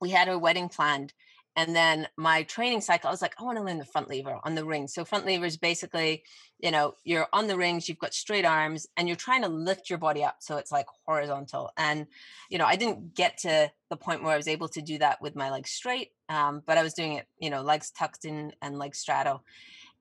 we 0.00 0.10
had 0.10 0.28
a 0.28 0.38
wedding 0.38 0.68
planned 0.68 1.12
and 1.56 1.74
then 1.74 2.06
my 2.18 2.42
training 2.42 2.82
cycle, 2.82 3.08
I 3.08 3.10
was 3.10 3.22
like, 3.22 3.34
I 3.40 3.42
want 3.42 3.56
to 3.56 3.64
learn 3.64 3.78
the 3.78 3.86
front 3.86 4.10
lever 4.10 4.38
on 4.44 4.54
the 4.54 4.64
ring. 4.64 4.86
So 4.86 5.06
front 5.06 5.24
lever 5.24 5.46
is 5.46 5.56
basically, 5.56 6.22
you 6.58 6.70
know, 6.70 6.94
you're 7.02 7.26
on 7.32 7.46
the 7.46 7.56
rings, 7.56 7.88
you've 7.88 7.98
got 7.98 8.12
straight 8.12 8.44
arms, 8.44 8.86
and 8.96 9.08
you're 9.08 9.16
trying 9.16 9.40
to 9.42 9.48
lift 9.48 9.88
your 9.88 9.98
body 9.98 10.22
up 10.22 10.36
so 10.40 10.58
it's 10.58 10.70
like 10.70 10.86
horizontal. 11.06 11.70
And 11.78 12.06
you 12.50 12.58
know, 12.58 12.66
I 12.66 12.76
didn't 12.76 13.14
get 13.14 13.38
to 13.38 13.72
the 13.88 13.96
point 13.96 14.22
where 14.22 14.34
I 14.34 14.36
was 14.36 14.48
able 14.48 14.68
to 14.68 14.82
do 14.82 14.98
that 14.98 15.22
with 15.22 15.34
my 15.34 15.50
legs 15.50 15.70
straight, 15.70 16.10
um, 16.28 16.62
but 16.66 16.76
I 16.76 16.82
was 16.82 16.92
doing 16.92 17.14
it, 17.14 17.26
you 17.38 17.48
know, 17.48 17.62
legs 17.62 17.90
tucked 17.90 18.26
in 18.26 18.52
and 18.60 18.78
legs 18.78 18.98
straddle. 18.98 19.42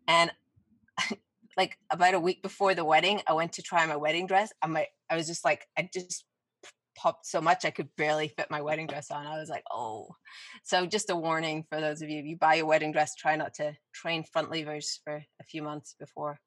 And 0.10 0.32
like 1.58 1.78
about 1.90 2.16
a 2.16 2.20
week 2.20 2.44
before 2.44 2.76
the 2.76 2.84
wedding, 2.84 3.22
I 3.28 3.34
went 3.34 3.54
to 3.54 3.62
try 3.62 3.86
my 3.86 3.96
wedding 3.96 4.28
dress. 4.28 4.52
I'm 4.62 4.74
like, 4.74 4.90
I 5.10 5.16
was 5.16 5.28
just 5.28 5.46
like, 5.46 5.68
I 5.78 5.90
just 5.94 6.26
popped 6.96 7.26
so 7.26 7.42
much 7.42 7.66
I 7.66 7.72
could 7.72 7.90
barely 7.98 8.30
fit 8.30 8.50
my 8.50 8.62
wedding 8.62 8.88
dress 8.88 9.12
on. 9.12 9.26
I 9.26 9.38
was 9.38 9.50
like, 9.50 9.64
oh. 9.72 10.16
So 10.64 10.86
just 10.86 11.10
a 11.10 11.16
warning 11.16 11.66
for 11.70 11.80
those 11.80 12.02
of 12.02 12.10
you, 12.10 12.20
if 12.20 12.26
you 12.26 12.38
buy 12.38 12.56
a 12.56 12.66
wedding 12.66 12.92
dress, 12.92 13.16
try 13.16 13.36
not 13.36 13.54
to 13.56 13.76
train 13.94 14.24
front 14.24 14.52
levers 14.52 15.00
for 15.04 15.16
a 15.16 15.44
few 15.44 15.62
months 15.62 15.96
before. 16.00 16.40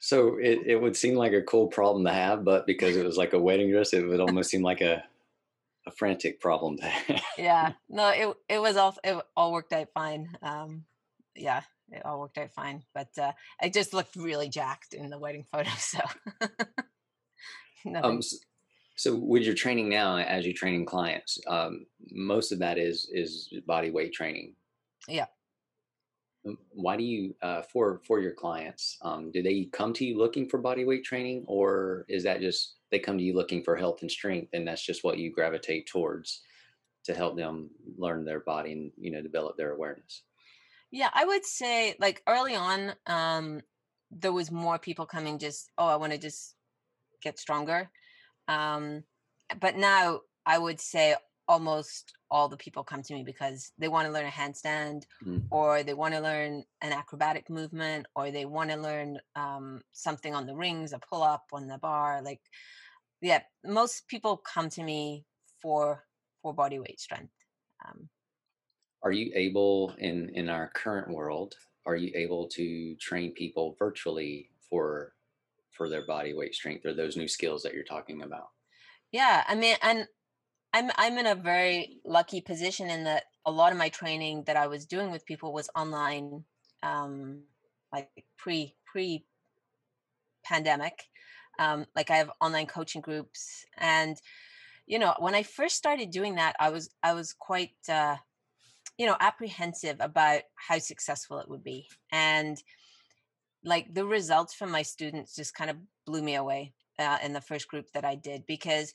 So 0.00 0.36
it, 0.36 0.60
it 0.66 0.80
would 0.80 0.96
seem 0.96 1.16
like 1.16 1.32
a 1.32 1.42
cool 1.42 1.66
problem 1.66 2.04
to 2.04 2.12
have, 2.12 2.44
but 2.44 2.66
because 2.66 2.96
it 2.96 3.04
was 3.04 3.16
like 3.16 3.32
a 3.32 3.38
wedding 3.38 3.70
dress, 3.70 3.92
it 3.92 4.06
would 4.06 4.20
almost 4.20 4.50
seem 4.50 4.62
like 4.62 4.80
a 4.80 5.02
a 5.86 5.90
frantic 5.90 6.40
problem 6.40 6.76
to 6.78 6.84
have. 6.84 7.22
yeah. 7.36 7.72
No, 7.88 8.08
it 8.10 8.36
it 8.48 8.58
was 8.60 8.76
all 8.76 8.96
it 9.02 9.16
all 9.36 9.52
worked 9.52 9.72
out 9.72 9.88
fine. 9.94 10.28
Um 10.42 10.84
yeah, 11.34 11.62
it 11.90 12.04
all 12.04 12.20
worked 12.20 12.38
out 12.38 12.52
fine. 12.52 12.84
But 12.94 13.08
uh 13.18 13.32
I 13.60 13.70
just 13.70 13.94
looked 13.94 14.14
really 14.14 14.48
jacked 14.48 14.94
in 14.94 15.10
the 15.10 15.18
wedding 15.18 15.44
photo. 15.52 15.70
So 15.78 16.00
um, 18.02 18.20
so 18.98 19.14
with 19.14 19.44
your 19.44 19.54
training 19.54 19.88
now, 19.88 20.18
as 20.18 20.44
you're 20.44 20.52
training 20.52 20.84
clients, 20.84 21.38
um, 21.46 21.86
most 22.10 22.50
of 22.50 22.58
that 22.58 22.78
is 22.78 23.08
is 23.12 23.48
body 23.64 23.90
weight 23.90 24.12
training. 24.12 24.56
Yeah. 25.06 25.26
Um, 26.44 26.58
why 26.70 26.96
do 26.96 27.04
you 27.04 27.36
uh, 27.40 27.62
for 27.62 28.00
for 28.04 28.20
your 28.20 28.32
clients? 28.32 28.98
Um, 29.02 29.30
do 29.30 29.40
they 29.40 29.68
come 29.72 29.92
to 29.94 30.04
you 30.04 30.18
looking 30.18 30.48
for 30.48 30.58
body 30.58 30.84
weight 30.84 31.04
training, 31.04 31.44
or 31.46 32.06
is 32.08 32.24
that 32.24 32.40
just 32.40 32.74
they 32.90 32.98
come 32.98 33.16
to 33.18 33.22
you 33.22 33.36
looking 33.36 33.62
for 33.62 33.76
health 33.76 34.02
and 34.02 34.10
strength, 34.10 34.48
and 34.52 34.66
that's 34.66 34.84
just 34.84 35.04
what 35.04 35.18
you 35.18 35.30
gravitate 35.30 35.86
towards 35.86 36.42
to 37.04 37.14
help 37.14 37.36
them 37.36 37.70
learn 37.96 38.24
their 38.24 38.40
body 38.40 38.72
and 38.72 38.90
you 38.98 39.12
know 39.12 39.22
develop 39.22 39.56
their 39.56 39.74
awareness? 39.74 40.24
Yeah, 40.90 41.10
I 41.14 41.24
would 41.24 41.44
say 41.44 41.94
like 42.00 42.20
early 42.26 42.56
on, 42.56 42.94
um, 43.06 43.60
there 44.10 44.32
was 44.32 44.50
more 44.50 44.76
people 44.76 45.06
coming 45.06 45.38
just 45.38 45.70
oh 45.78 45.86
I 45.86 45.94
want 45.94 46.10
to 46.10 46.18
just 46.18 46.56
get 47.22 47.38
stronger 47.38 47.88
um, 48.48 49.04
but 49.60 49.76
now 49.76 50.20
I 50.44 50.58
would 50.58 50.80
say 50.80 51.14
almost 51.46 52.12
all 52.30 52.48
the 52.48 52.56
people 52.56 52.84
come 52.84 53.02
to 53.02 53.14
me 53.14 53.22
because 53.22 53.72
they 53.78 53.88
want 53.88 54.06
to 54.06 54.12
learn 54.12 54.26
a 54.26 54.30
handstand 54.30 55.04
mm. 55.24 55.42
or 55.50 55.82
they 55.82 55.94
want 55.94 56.12
to 56.12 56.20
learn 56.20 56.62
an 56.82 56.92
acrobatic 56.92 57.48
movement 57.48 58.06
or 58.14 58.30
they 58.30 58.44
want 58.44 58.70
to 58.70 58.76
learn 58.76 59.18
um, 59.34 59.80
something 59.92 60.34
on 60.34 60.46
the 60.46 60.54
rings, 60.54 60.92
a 60.92 60.98
pull 60.98 61.22
up 61.22 61.44
on 61.52 61.66
the 61.66 61.78
bar. 61.78 62.20
Like, 62.22 62.40
yeah, 63.22 63.40
most 63.64 64.06
people 64.08 64.36
come 64.36 64.68
to 64.70 64.82
me 64.82 65.24
for 65.60 66.04
for 66.42 66.54
body 66.54 66.78
weight 66.78 67.00
strength. 67.00 67.32
Um, 67.86 68.08
are 69.02 69.12
you 69.12 69.32
able 69.34 69.94
in 69.98 70.30
in 70.34 70.48
our 70.48 70.70
current 70.74 71.08
world? 71.08 71.54
Are 71.86 71.96
you 71.96 72.12
able 72.14 72.48
to 72.48 72.94
train 72.96 73.32
people 73.32 73.74
virtually 73.78 74.50
for 74.68 75.14
for 75.78 75.88
their 75.88 76.04
body 76.04 76.34
weight 76.34 76.54
strength 76.54 76.84
or 76.84 76.92
those 76.92 77.16
new 77.16 77.28
skills 77.28 77.62
that 77.62 77.72
you're 77.72 77.84
talking 77.84 78.22
about? 78.22 78.48
Yeah, 79.12 79.44
I 79.48 79.54
mean, 79.54 79.76
and 79.80 80.06
I'm 80.74 80.90
I'm 80.96 81.16
in 81.16 81.26
a 81.26 81.34
very 81.34 82.00
lucky 82.04 82.42
position 82.42 82.90
in 82.90 83.04
that 83.04 83.24
a 83.46 83.50
lot 83.50 83.72
of 83.72 83.78
my 83.78 83.88
training 83.88 84.44
that 84.46 84.56
I 84.56 84.66
was 84.66 84.84
doing 84.84 85.10
with 85.10 85.24
people 85.24 85.54
was 85.54 85.70
online, 85.74 86.44
um, 86.82 87.44
like 87.92 88.10
pre 88.36 88.74
pre 88.84 89.24
pandemic. 90.44 91.04
Um, 91.58 91.86
like 91.96 92.10
I 92.10 92.16
have 92.16 92.30
online 92.40 92.66
coaching 92.66 93.00
groups, 93.00 93.64
and 93.78 94.16
you 94.86 94.98
know, 94.98 95.14
when 95.18 95.34
I 95.34 95.42
first 95.42 95.76
started 95.76 96.10
doing 96.10 96.34
that, 96.34 96.54
I 96.60 96.70
was 96.70 96.90
I 97.02 97.14
was 97.14 97.32
quite 97.32 97.76
uh, 97.88 98.16
you 98.98 99.06
know 99.06 99.16
apprehensive 99.20 99.96
about 100.00 100.42
how 100.54 100.78
successful 100.78 101.38
it 101.38 101.48
would 101.48 101.64
be, 101.64 101.88
and 102.12 102.62
like 103.64 103.92
the 103.92 104.04
results 104.04 104.54
from 104.54 104.70
my 104.70 104.82
students 104.82 105.34
just 105.34 105.54
kind 105.54 105.70
of 105.70 105.76
blew 106.06 106.22
me 106.22 106.34
away 106.34 106.72
uh, 106.98 107.18
in 107.22 107.32
the 107.32 107.40
first 107.40 107.68
group 107.68 107.86
that 107.94 108.04
I 108.04 108.14
did 108.14 108.44
because 108.46 108.92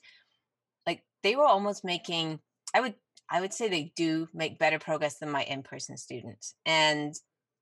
like 0.86 1.02
they 1.22 1.36
were 1.36 1.46
almost 1.46 1.84
making 1.84 2.40
I 2.74 2.80
would 2.80 2.94
I 3.30 3.40
would 3.40 3.54
say 3.54 3.68
they 3.68 3.92
do 3.96 4.28
make 4.34 4.58
better 4.58 4.78
progress 4.78 5.18
than 5.18 5.30
my 5.30 5.44
in-person 5.44 5.96
students. 5.96 6.54
And 6.66 7.14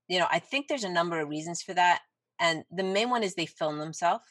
you 0.08 0.18
know, 0.18 0.26
I 0.30 0.40
think 0.40 0.66
there's 0.68 0.84
a 0.84 0.90
number 0.90 1.20
of 1.20 1.28
reasons 1.28 1.62
for 1.62 1.74
that. 1.74 2.00
And 2.40 2.64
the 2.70 2.82
main 2.82 3.10
one 3.10 3.22
is 3.22 3.34
they 3.34 3.46
film 3.46 3.78
themselves. 3.78 4.24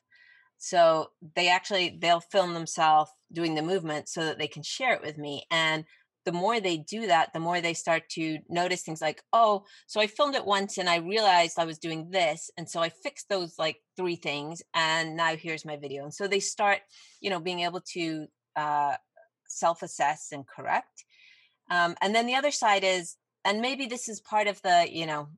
So 0.58 1.08
they 1.36 1.50
actually 1.50 1.98
they'll 2.00 2.20
film 2.20 2.54
themselves 2.54 3.12
doing 3.32 3.56
the 3.56 3.62
movement 3.62 4.10
so 4.10 4.26
that 4.26 4.38
they 4.38 4.48
can 4.48 4.64
share 4.64 4.94
it 4.94 5.02
with 5.02 5.18
me. 5.18 5.46
And 5.50 5.86
the 6.26 6.32
more 6.32 6.60
they 6.60 6.78
do 6.78 7.08
that, 7.08 7.34
the 7.34 7.40
more 7.40 7.62
they 7.62 7.74
start 7.74 8.08
to 8.10 8.40
notice 8.50 8.84
things 8.84 9.02
like, 9.02 9.24
oh, 9.34 9.66
so 9.88 10.00
I 10.00 10.08
filmed 10.08 10.36
it 10.36 10.46
once 10.46 10.78
and 10.78 10.90
I 10.90 10.98
realized 10.98 11.58
I 11.58 11.66
was 11.66 11.80
doing 11.80 12.10
this. 12.12 12.52
And 12.58 12.70
so 12.70 12.80
I 12.82 12.90
fixed 12.90 13.30
those 13.30 13.58
like 13.58 13.78
three 13.98 14.16
things. 14.16 14.62
And 14.74 15.16
now 15.16 15.36
here's 15.36 15.66
my 15.66 15.78
video. 15.78 16.04
And 16.04 16.14
so 16.14 16.28
they 16.28 16.40
start, 16.40 16.80
you 17.20 17.30
know, 17.30 17.40
being 17.40 17.62
able 17.62 17.82
to 17.94 18.28
uh, 18.56 18.96
self 19.48 19.82
assess 19.82 20.30
and 20.32 20.46
correct. 20.48 21.06
Um, 21.70 21.96
and 22.02 22.14
then 22.14 22.28
the 22.28 22.36
other 22.36 22.52
side 22.52 22.84
is, 22.84 23.16
and 23.44 23.62
maybe 23.62 23.88
this 23.88 24.08
is 24.08 24.20
part 24.20 24.48
of 24.48 24.62
the, 24.62 24.88
you 24.92 25.06
know, 25.06 25.30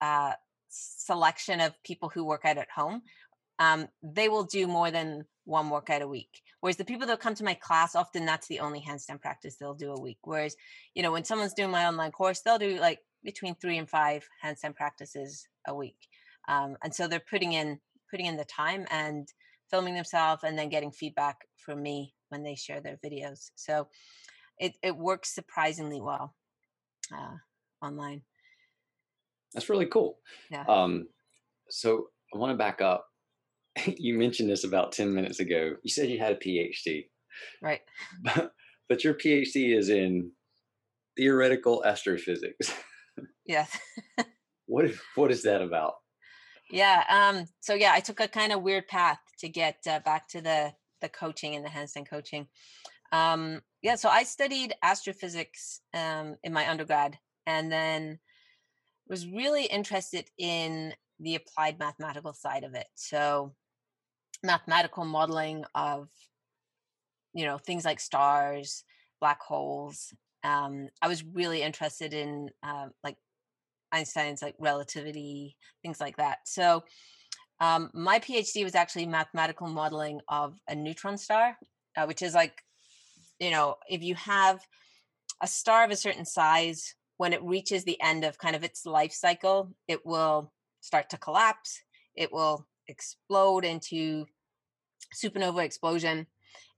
uh, 0.00 0.32
selection 0.68 1.60
of 1.60 1.80
people 1.84 2.08
who 2.08 2.24
work 2.24 2.44
out 2.44 2.58
at 2.58 2.70
home. 2.70 3.02
Um, 3.58 3.88
they 4.02 4.28
will 4.28 4.44
do 4.44 4.66
more 4.66 4.90
than 4.90 5.26
one 5.44 5.70
workout 5.70 6.02
a 6.02 6.08
week. 6.08 6.42
Whereas 6.60 6.76
the 6.76 6.84
people 6.84 7.06
that 7.06 7.20
come 7.20 7.34
to 7.34 7.44
my 7.44 7.54
class, 7.54 7.94
often 7.94 8.24
that's 8.24 8.48
the 8.48 8.60
only 8.60 8.80
handstand 8.80 9.20
practice 9.20 9.56
they'll 9.56 9.74
do 9.74 9.92
a 9.92 10.00
week. 10.00 10.18
Whereas, 10.22 10.56
you 10.94 11.02
know, 11.02 11.12
when 11.12 11.24
someone's 11.24 11.54
doing 11.54 11.70
my 11.70 11.86
online 11.86 12.10
course, 12.10 12.40
they'll 12.40 12.58
do 12.58 12.78
like 12.80 13.00
between 13.22 13.54
three 13.54 13.78
and 13.78 13.88
five 13.88 14.26
handstand 14.42 14.74
practices 14.74 15.46
a 15.66 15.74
week. 15.74 16.08
Um, 16.48 16.76
and 16.82 16.94
so 16.94 17.06
they're 17.06 17.20
putting 17.20 17.52
in 17.52 17.78
putting 18.10 18.26
in 18.26 18.36
the 18.36 18.44
time 18.44 18.86
and 18.90 19.28
filming 19.70 19.94
themselves 19.94 20.44
and 20.44 20.58
then 20.58 20.68
getting 20.68 20.92
feedback 20.92 21.36
from 21.56 21.82
me 21.82 22.14
when 22.28 22.42
they 22.42 22.54
share 22.54 22.80
their 22.80 22.98
videos. 23.04 23.50
So 23.56 23.88
it, 24.58 24.76
it 24.82 24.96
works 24.96 25.34
surprisingly 25.34 26.00
well 26.00 26.34
uh, 27.12 27.36
online. 27.84 28.22
That's 29.52 29.68
really 29.68 29.86
cool. 29.86 30.18
Yeah. 30.50 30.64
Um, 30.68 31.08
so 31.70 32.08
I 32.32 32.38
want 32.38 32.52
to 32.52 32.56
back 32.56 32.80
up 32.80 33.06
you 33.86 34.18
mentioned 34.18 34.50
this 34.50 34.64
about 34.64 34.92
10 34.92 35.14
minutes 35.14 35.40
ago. 35.40 35.74
You 35.82 35.90
said 35.90 36.08
you 36.08 36.18
had 36.18 36.32
a 36.32 36.36
PhD. 36.36 37.06
Right. 37.62 37.80
But, 38.22 38.52
but 38.88 39.04
your 39.04 39.14
PhD 39.14 39.76
is 39.76 39.88
in 39.88 40.30
theoretical 41.16 41.84
astrophysics. 41.84 42.72
Yes. 43.46 43.78
what 44.66 44.90
what 45.16 45.30
is 45.30 45.42
that 45.42 45.60
about? 45.60 45.94
Yeah. 46.70 47.04
Um, 47.10 47.46
so 47.60 47.74
yeah, 47.74 47.92
I 47.92 48.00
took 48.00 48.20
a 48.20 48.26
kind 48.26 48.52
of 48.52 48.62
weird 48.62 48.88
path 48.88 49.18
to 49.40 49.48
get 49.48 49.76
uh, 49.86 50.00
back 50.00 50.28
to 50.28 50.40
the 50.40 50.72
the 51.02 51.10
coaching 51.10 51.54
and 51.54 51.64
the 51.64 51.68
handstand 51.68 52.08
coaching. 52.08 52.48
Um, 53.12 53.60
yeah, 53.82 53.96
so 53.96 54.08
I 54.08 54.22
studied 54.22 54.74
astrophysics 54.82 55.80
um, 55.92 56.36
in 56.42 56.52
my 56.52 56.68
undergrad, 56.68 57.18
and 57.46 57.70
then 57.70 58.18
was 59.08 59.28
really 59.28 59.66
interested 59.66 60.30
in 60.38 60.94
the 61.20 61.34
applied 61.34 61.78
mathematical 61.78 62.32
side 62.32 62.64
of 62.64 62.74
it. 62.74 62.86
So 62.94 63.54
mathematical 64.44 65.04
modeling 65.04 65.64
of 65.74 66.08
you 67.32 67.44
know 67.44 67.58
things 67.58 67.84
like 67.84 67.98
stars 67.98 68.84
black 69.20 69.40
holes 69.40 70.12
um, 70.44 70.88
i 71.02 71.08
was 71.08 71.24
really 71.24 71.62
interested 71.62 72.14
in 72.14 72.48
uh, 72.62 72.86
like 73.02 73.16
einstein's 73.92 74.42
like 74.42 74.54
relativity 74.58 75.56
things 75.82 76.00
like 76.00 76.16
that. 76.16 76.38
So 76.44 76.84
um, 77.60 77.90
my 77.94 78.18
phd 78.18 78.62
was 78.62 78.74
actually 78.74 79.06
mathematical 79.06 79.68
modeling 79.68 80.20
of 80.28 80.58
a 80.68 80.74
neutron 80.74 81.16
star 81.16 81.56
uh, 81.96 82.04
which 82.04 82.22
is 82.22 82.34
like 82.34 82.60
you 83.38 83.50
know 83.50 83.76
if 83.88 84.02
you 84.02 84.14
have 84.16 84.60
a 85.42 85.46
star 85.46 85.84
of 85.84 85.90
a 85.90 85.96
certain 85.96 86.24
size 86.24 86.94
when 87.16 87.32
it 87.32 87.42
reaches 87.42 87.84
the 87.84 88.00
end 88.02 88.24
of 88.24 88.38
kind 88.38 88.56
of 88.56 88.64
its 88.64 88.84
life 88.84 89.12
cycle 89.12 89.72
it 89.88 90.04
will 90.04 90.52
start 90.80 91.08
to 91.10 91.18
collapse 91.18 91.80
it 92.16 92.32
will 92.32 92.66
explode 92.88 93.64
into 93.64 94.26
supernova 95.14 95.64
explosion. 95.64 96.26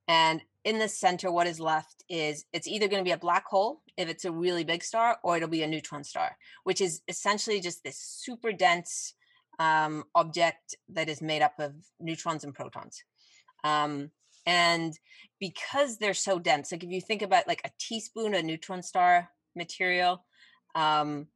And 0.08 0.40
in 0.64 0.78
the 0.78 0.88
center, 0.88 1.30
what 1.30 1.46
is 1.46 1.60
left 1.60 2.04
is 2.08 2.44
it's 2.52 2.68
either 2.68 2.88
going 2.88 3.00
to 3.00 3.08
be 3.08 3.12
a 3.12 3.18
black 3.18 3.46
hole 3.46 3.82
if 3.96 4.08
it's 4.08 4.24
a 4.24 4.32
really 4.32 4.64
big 4.64 4.82
star, 4.82 5.18
or 5.22 5.36
it'll 5.36 5.48
be 5.48 5.62
a 5.62 5.66
neutron 5.66 6.04
star, 6.04 6.36
which 6.64 6.80
is 6.80 7.02
essentially 7.08 7.60
just 7.60 7.82
this 7.82 7.98
super 7.98 8.52
dense 8.52 9.14
um, 9.58 10.04
object 10.14 10.76
that 10.90 11.08
is 11.08 11.22
made 11.22 11.42
up 11.42 11.54
of 11.58 11.74
neutrons 12.00 12.44
and 12.44 12.54
protons. 12.54 13.02
Um, 13.64 14.10
and 14.44 14.96
because 15.40 15.98
they're 15.98 16.14
so 16.14 16.38
dense, 16.38 16.70
like 16.70 16.84
if 16.84 16.90
you 16.90 17.00
think 17.00 17.22
about 17.22 17.48
like 17.48 17.62
a 17.64 17.70
teaspoon 17.78 18.34
of 18.34 18.44
neutron 18.44 18.82
star 18.82 19.28
material, 19.56 20.24
um, 20.74 21.26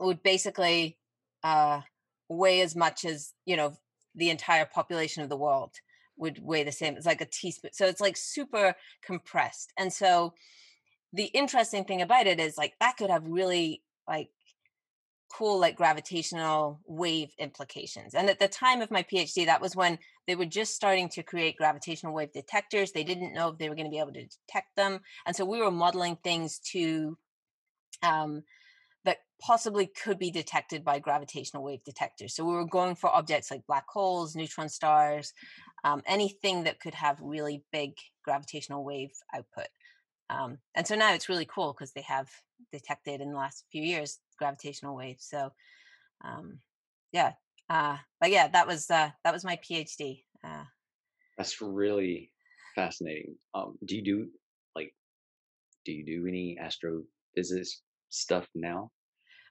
would 0.00 0.22
basically 0.22 0.96
uh, 1.42 1.80
weigh 2.28 2.60
as 2.60 2.74
much 2.74 3.04
as 3.04 3.32
you 3.44 3.56
know 3.56 3.74
the 4.18 4.30
entire 4.30 4.66
population 4.66 5.22
of 5.22 5.28
the 5.28 5.36
world 5.36 5.74
would 6.16 6.42
weigh 6.42 6.64
the 6.64 6.72
same. 6.72 6.96
It's 6.96 7.06
like 7.06 7.20
a 7.20 7.26
teaspoon. 7.26 7.70
So 7.72 7.86
it's 7.86 8.00
like 8.00 8.16
super 8.16 8.74
compressed. 9.02 9.72
And 9.78 9.92
so 9.92 10.34
the 11.12 11.26
interesting 11.26 11.84
thing 11.84 12.02
about 12.02 12.26
it 12.26 12.40
is 12.40 12.58
like 12.58 12.74
that 12.80 12.96
could 12.96 13.10
have 13.10 13.24
really 13.26 13.82
like 14.06 14.28
cool 15.32 15.60
like 15.60 15.76
gravitational 15.76 16.80
wave 16.86 17.30
implications. 17.38 18.14
And 18.14 18.28
at 18.28 18.38
the 18.38 18.48
time 18.48 18.80
of 18.80 18.90
my 18.90 19.02
PhD, 19.02 19.46
that 19.46 19.60
was 19.60 19.76
when 19.76 19.98
they 20.26 20.34
were 20.34 20.46
just 20.46 20.74
starting 20.74 21.08
to 21.10 21.22
create 21.22 21.56
gravitational 21.56 22.14
wave 22.14 22.32
detectors. 22.32 22.92
They 22.92 23.04
didn't 23.04 23.34
know 23.34 23.48
if 23.48 23.58
they 23.58 23.68
were 23.68 23.74
going 23.74 23.86
to 23.86 23.90
be 23.90 24.00
able 24.00 24.12
to 24.14 24.26
detect 24.26 24.74
them. 24.76 25.00
And 25.26 25.36
so 25.36 25.44
we 25.44 25.60
were 25.60 25.70
modeling 25.70 26.16
things 26.24 26.58
to 26.72 27.16
um, 28.02 28.42
possibly 29.40 29.86
could 29.86 30.18
be 30.18 30.30
detected 30.30 30.84
by 30.84 30.98
gravitational 30.98 31.62
wave 31.62 31.84
detectors. 31.84 32.34
So 32.34 32.44
we 32.44 32.54
were 32.54 32.66
going 32.66 32.94
for 32.94 33.14
objects 33.14 33.50
like 33.50 33.66
black 33.66 33.88
holes, 33.88 34.34
neutron 34.34 34.68
stars, 34.68 35.32
um, 35.84 36.02
anything 36.06 36.64
that 36.64 36.80
could 36.80 36.94
have 36.94 37.18
really 37.20 37.62
big 37.72 37.92
gravitational 38.24 38.84
wave 38.84 39.10
output. 39.34 39.68
Um, 40.30 40.58
and 40.74 40.86
so 40.86 40.94
now 40.94 41.14
it's 41.14 41.28
really 41.28 41.46
cool 41.46 41.72
because 41.72 41.92
they 41.92 42.02
have 42.02 42.28
detected 42.72 43.20
in 43.20 43.30
the 43.30 43.38
last 43.38 43.64
few 43.70 43.82
years 43.82 44.18
gravitational 44.38 44.96
waves. 44.96 45.24
So 45.28 45.52
um, 46.24 46.58
yeah, 47.12 47.32
uh, 47.70 47.96
but 48.20 48.30
yeah, 48.30 48.48
that 48.48 48.66
was 48.66 48.90
uh, 48.90 49.10
that 49.24 49.32
was 49.32 49.44
my 49.44 49.56
PhD. 49.56 50.24
Uh, 50.44 50.64
That's 51.36 51.60
really 51.60 52.32
fascinating. 52.74 53.36
Um, 53.54 53.78
do 53.84 53.96
you 53.96 54.02
do 54.02 54.28
like 54.74 54.92
do 55.84 55.92
you 55.92 56.04
do 56.04 56.26
any 56.26 56.58
astrophysics 56.60 57.82
stuff 58.08 58.46
now? 58.54 58.90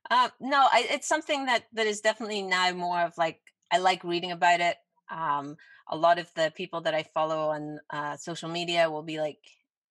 Uh, 0.09 0.29
no, 0.39 0.67
I, 0.71 0.87
it's 0.89 1.07
something 1.07 1.45
that 1.45 1.65
that 1.73 1.87
is 1.87 2.01
definitely 2.01 2.41
now 2.41 2.71
more 2.73 3.01
of 3.01 3.17
like 3.17 3.41
I 3.71 3.79
like 3.79 4.03
reading 4.03 4.31
about 4.31 4.61
it. 4.61 4.77
Um, 5.11 5.57
a 5.89 5.97
lot 5.97 6.19
of 6.19 6.33
the 6.35 6.51
people 6.55 6.81
that 6.81 6.93
I 6.93 7.03
follow 7.03 7.49
on 7.49 7.79
uh, 7.89 8.17
social 8.17 8.49
media 8.49 8.89
will 8.89 9.03
be 9.03 9.19
like 9.19 9.39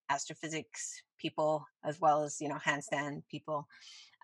astrophysics 0.09 1.01
people 1.17 1.65
as 1.83 1.99
well 1.99 2.23
as 2.23 2.39
you 2.39 2.49
know 2.49 2.57
handstand 2.65 3.23
people. 3.29 3.67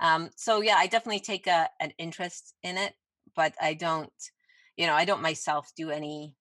Um, 0.02 0.30
so 0.36 0.62
yeah, 0.62 0.76
I 0.78 0.88
definitely 0.88 1.20
take 1.22 1.48
a, 1.48 1.70
an 1.80 1.94
interest 1.98 2.56
in 2.64 2.78
it, 2.78 2.94
but 3.36 3.54
I 3.62 3.76
don't, 3.76 4.12
you 4.78 4.88
know, 4.88 4.94
I 4.94 5.06
don't 5.06 5.22
myself 5.22 5.72
do 5.78 5.92
any, 5.92 6.36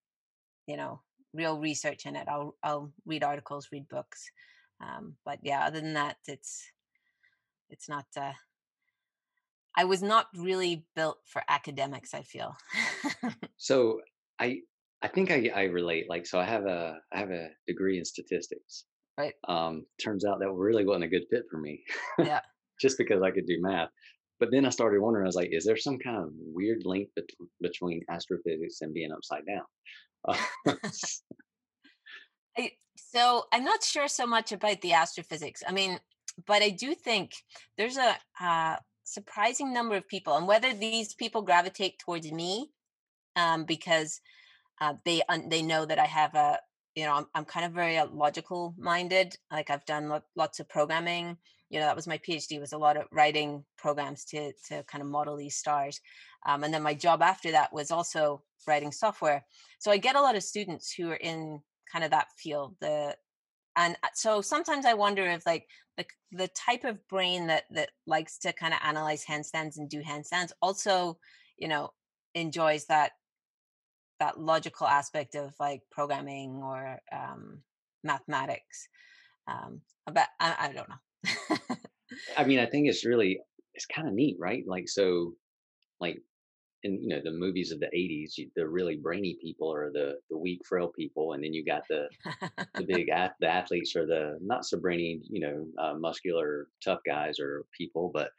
you 0.66 0.76
know, 0.76 1.00
real 1.34 1.60
research 1.60 2.06
in 2.06 2.16
it. 2.16 2.26
I'll 2.28 2.56
I'll 2.62 2.92
read 3.04 3.24
articles, 3.24 3.68
read 3.70 3.88
books, 3.88 4.30
um, 4.80 5.16
but 5.24 5.40
yeah, 5.42 5.66
other 5.66 5.80
than 5.80 5.94
that, 5.94 6.16
it's 6.26 6.64
it's 7.68 7.88
not. 7.88 8.06
Uh, 8.16 8.32
I 9.76 9.84
was 9.84 10.02
not 10.02 10.26
really 10.36 10.84
built 10.94 11.18
for 11.24 11.42
academics. 11.48 12.14
I 12.14 12.22
feel. 12.22 12.56
so 13.56 14.00
I 14.38 14.58
I 15.02 15.08
think 15.08 15.30
I 15.30 15.50
I 15.54 15.64
relate. 15.64 16.08
Like, 16.08 16.26
so 16.26 16.38
I 16.38 16.44
have 16.44 16.66
a 16.66 16.98
I 17.12 17.18
have 17.18 17.30
a 17.30 17.48
degree 17.66 17.98
in 17.98 18.04
statistics. 18.04 18.84
Right. 19.18 19.34
Um, 19.46 19.84
turns 20.02 20.24
out 20.24 20.38
that 20.40 20.50
really 20.50 20.86
wasn't 20.86 21.04
a 21.04 21.08
good 21.08 21.26
fit 21.30 21.44
for 21.50 21.58
me. 21.58 21.82
Yeah. 22.18 22.40
Just 22.80 22.98
because 22.98 23.22
I 23.22 23.30
could 23.30 23.46
do 23.46 23.60
math. 23.60 23.90
But 24.40 24.50
then 24.50 24.66
I 24.66 24.70
started 24.70 25.00
wondering. 25.00 25.24
I 25.24 25.28
was 25.28 25.36
like, 25.36 25.50
is 25.52 25.64
there 25.64 25.76
some 25.76 25.98
kind 25.98 26.16
of 26.16 26.30
weird 26.34 26.82
link 26.84 27.08
bet- 27.14 27.24
between 27.60 28.02
astrophysics 28.10 28.80
and 28.80 28.94
being 28.94 29.12
upside 29.12 29.42
down? 29.46 29.64
Uh, 30.26 30.36
I, 32.58 32.72
so 32.96 33.44
I'm 33.52 33.64
not 33.64 33.84
sure 33.84 34.08
so 34.08 34.26
much 34.26 34.50
about 34.50 34.80
the 34.80 34.94
astrophysics. 34.94 35.62
I 35.66 35.72
mean, 35.72 36.00
but 36.46 36.62
I 36.62 36.70
do 36.70 36.94
think 36.94 37.34
there's 37.76 37.96
a 37.96 38.16
uh, 38.40 38.76
surprising 39.04 39.72
number 39.72 39.96
of 39.96 40.08
people, 40.08 40.36
and 40.36 40.46
whether 40.46 40.72
these 40.72 41.14
people 41.14 41.42
gravitate 41.42 41.98
towards 41.98 42.30
me 42.30 42.70
um, 43.36 43.64
because 43.64 44.20
uh, 44.80 44.94
they 45.04 45.22
un- 45.28 45.48
they 45.48 45.62
know 45.62 45.84
that 45.84 45.98
I 45.98 46.06
have 46.06 46.34
a 46.34 46.58
you 46.94 47.04
know 47.04 47.14
I'm, 47.14 47.26
I'm 47.34 47.44
kind 47.44 47.66
of 47.66 47.72
very 47.72 47.98
uh, 47.98 48.06
logical 48.12 48.74
minded. 48.78 49.36
Like 49.50 49.70
I've 49.70 49.84
done 49.86 50.08
lo- 50.08 50.22
lots 50.36 50.60
of 50.60 50.68
programming. 50.68 51.36
You 51.70 51.80
know 51.80 51.86
that 51.86 51.96
was 51.96 52.06
my 52.06 52.18
PhD 52.18 52.60
was 52.60 52.72
a 52.72 52.78
lot 52.78 52.96
of 52.96 53.04
writing 53.10 53.64
programs 53.78 54.24
to 54.26 54.52
to 54.68 54.82
kind 54.84 55.02
of 55.02 55.08
model 55.08 55.36
these 55.36 55.56
stars, 55.56 56.00
um, 56.46 56.64
and 56.64 56.72
then 56.72 56.82
my 56.82 56.94
job 56.94 57.22
after 57.22 57.50
that 57.52 57.72
was 57.72 57.90
also 57.90 58.42
writing 58.66 58.92
software. 58.92 59.44
So 59.78 59.90
I 59.90 59.96
get 59.96 60.16
a 60.16 60.20
lot 60.20 60.36
of 60.36 60.42
students 60.42 60.92
who 60.92 61.10
are 61.10 61.16
in 61.16 61.60
kind 61.90 62.04
of 62.04 62.10
that 62.10 62.28
field, 62.38 62.76
the 62.80 63.16
and 63.76 63.96
uh, 64.02 64.08
so 64.14 64.40
sometimes 64.40 64.86
i 64.86 64.94
wonder 64.94 65.26
if 65.26 65.44
like 65.46 65.66
the 65.96 66.04
the 66.32 66.48
type 66.48 66.84
of 66.84 67.06
brain 67.08 67.46
that 67.46 67.64
that 67.70 67.90
likes 68.06 68.38
to 68.38 68.52
kind 68.52 68.72
of 68.72 68.80
analyze 68.82 69.24
handstands 69.24 69.76
and 69.76 69.88
do 69.88 70.02
handstands 70.02 70.52
also 70.60 71.18
you 71.56 71.68
know 71.68 71.90
enjoys 72.34 72.86
that 72.86 73.12
that 74.20 74.40
logical 74.40 74.86
aspect 74.86 75.34
of 75.34 75.54
like 75.58 75.82
programming 75.90 76.60
or 76.62 76.98
um 77.12 77.62
mathematics 78.04 78.88
um 79.48 79.80
but 80.06 80.28
i, 80.40 80.54
I 80.58 80.72
don't 80.72 80.88
know. 80.88 81.76
I 82.36 82.44
mean 82.44 82.58
i 82.58 82.66
think 82.66 82.88
it's 82.88 83.04
really 83.04 83.40
it's 83.74 83.86
kind 83.86 84.08
of 84.08 84.14
neat 84.14 84.36
right? 84.38 84.64
Like 84.66 84.88
so 84.88 85.34
like 86.00 86.18
in 86.84 87.02
you 87.02 87.08
know 87.08 87.20
the 87.22 87.30
movies 87.30 87.72
of 87.72 87.80
the 87.80 87.86
80s 87.86 88.34
the 88.56 88.66
really 88.66 88.96
brainy 88.96 89.36
people 89.40 89.72
are 89.72 89.90
the 89.92 90.14
the 90.30 90.36
weak 90.36 90.60
frail 90.66 90.88
people 90.88 91.32
and 91.32 91.44
then 91.44 91.52
you 91.54 91.64
got 91.64 91.82
the 91.88 92.08
the 92.74 92.84
big 92.88 93.08
the 93.40 93.46
athletes 93.46 93.94
are 93.96 94.06
the 94.06 94.38
not 94.40 94.64
so 94.64 94.78
brainy 94.78 95.20
you 95.28 95.40
know 95.40 95.66
uh, 95.82 95.94
muscular 95.94 96.68
tough 96.84 97.00
guys 97.06 97.38
or 97.38 97.64
people 97.76 98.10
but 98.12 98.30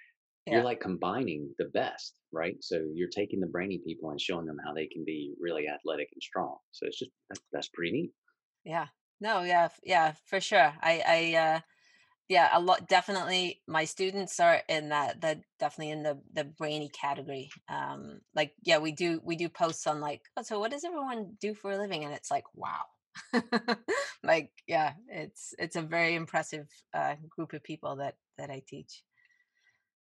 yeah. 0.46 0.56
you're 0.56 0.64
like 0.64 0.82
combining 0.82 1.50
the 1.58 1.66
best 1.66 2.16
right? 2.34 2.58
So 2.62 2.84
you're 2.94 3.08
taking 3.08 3.40
the 3.40 3.48
brainy 3.48 3.80
people 3.86 4.10
and 4.10 4.20
showing 4.20 4.46
them 4.46 4.58
how 4.66 4.74
they 4.74 4.88
can 4.88 5.06
be 5.06 5.34
really 5.40 5.68
athletic 5.70 6.10
and 6.12 6.22
strong. 6.22 6.58
So 6.72 6.88
it's 6.88 7.00
just 7.00 7.12
that's, 7.30 7.42
that's 7.54 7.70
pretty 7.70 7.92
neat. 7.92 8.12
Yeah. 8.66 8.88
No 9.22 9.44
yeah 9.44 9.70
yeah 9.84 10.14
for 10.26 10.42
sure. 10.42 10.74
I 10.82 11.04
i 11.08 11.38
uh 11.38 11.60
yeah 12.34 12.50
a 12.52 12.60
lot 12.60 12.88
definitely 12.88 13.62
my 13.68 13.86
students 13.86 14.40
are 14.40 14.60
in 14.68 14.90
that 14.90 15.22
that 15.22 15.42
definitely 15.60 15.92
in 15.92 16.02
the 16.02 16.20
the 16.34 16.44
brainy 16.44 16.90
category 16.90 17.48
um 17.70 18.22
like 18.36 18.54
yeah 18.64 18.80
we 18.80 18.92
do 18.92 19.22
we 19.24 19.36
do 19.36 19.48
posts 19.48 19.86
on 19.86 20.02
like 20.02 20.22
oh, 20.36 20.42
so 20.42 20.60
what 20.60 20.72
does 20.72 20.84
everyone 20.84 21.38
do 21.40 21.54
for 21.54 21.72
a 21.72 21.78
living? 21.78 22.04
And 22.04 22.14
it's 22.14 22.32
like 22.32 22.46
wow. 22.56 22.86
Like 24.24 24.50
yeah 24.68 24.94
it's 25.10 25.54
it's 25.60 25.76
a 25.76 25.82
very 25.84 26.16
impressive 26.16 26.68
uh 26.96 27.16
group 27.30 27.54
of 27.54 27.62
people 27.64 27.98
that 27.98 28.16
that 28.40 28.50
i 28.50 28.64
teach. 28.68 29.04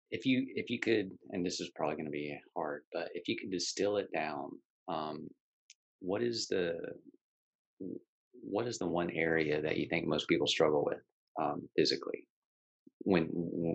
If 0.10 0.26
you 0.26 0.46
if 0.56 0.70
you 0.70 0.80
could 0.80 1.10
and 1.32 1.46
this 1.46 1.60
is 1.60 1.70
probably 1.76 1.96
going 1.96 2.06
to 2.06 2.12
be 2.12 2.38
hard 2.56 2.84
but 2.94 3.10
if 3.14 3.28
you 3.28 3.36
could 3.38 3.52
distill 3.52 3.98
it 3.98 4.08
down 4.14 4.52
um 4.88 5.28
what 6.00 6.22
is 6.22 6.48
the 6.48 6.76
what 8.42 8.68
is 8.68 8.78
the 8.78 8.88
one 8.88 9.10
area 9.12 9.62
that 9.62 9.78
you 9.78 9.88
think 9.90 10.08
most 10.08 10.30
people 10.30 10.48
struggle 10.48 10.86
with 10.86 11.02
um, 11.40 11.68
physically 11.76 12.28
when 13.00 13.26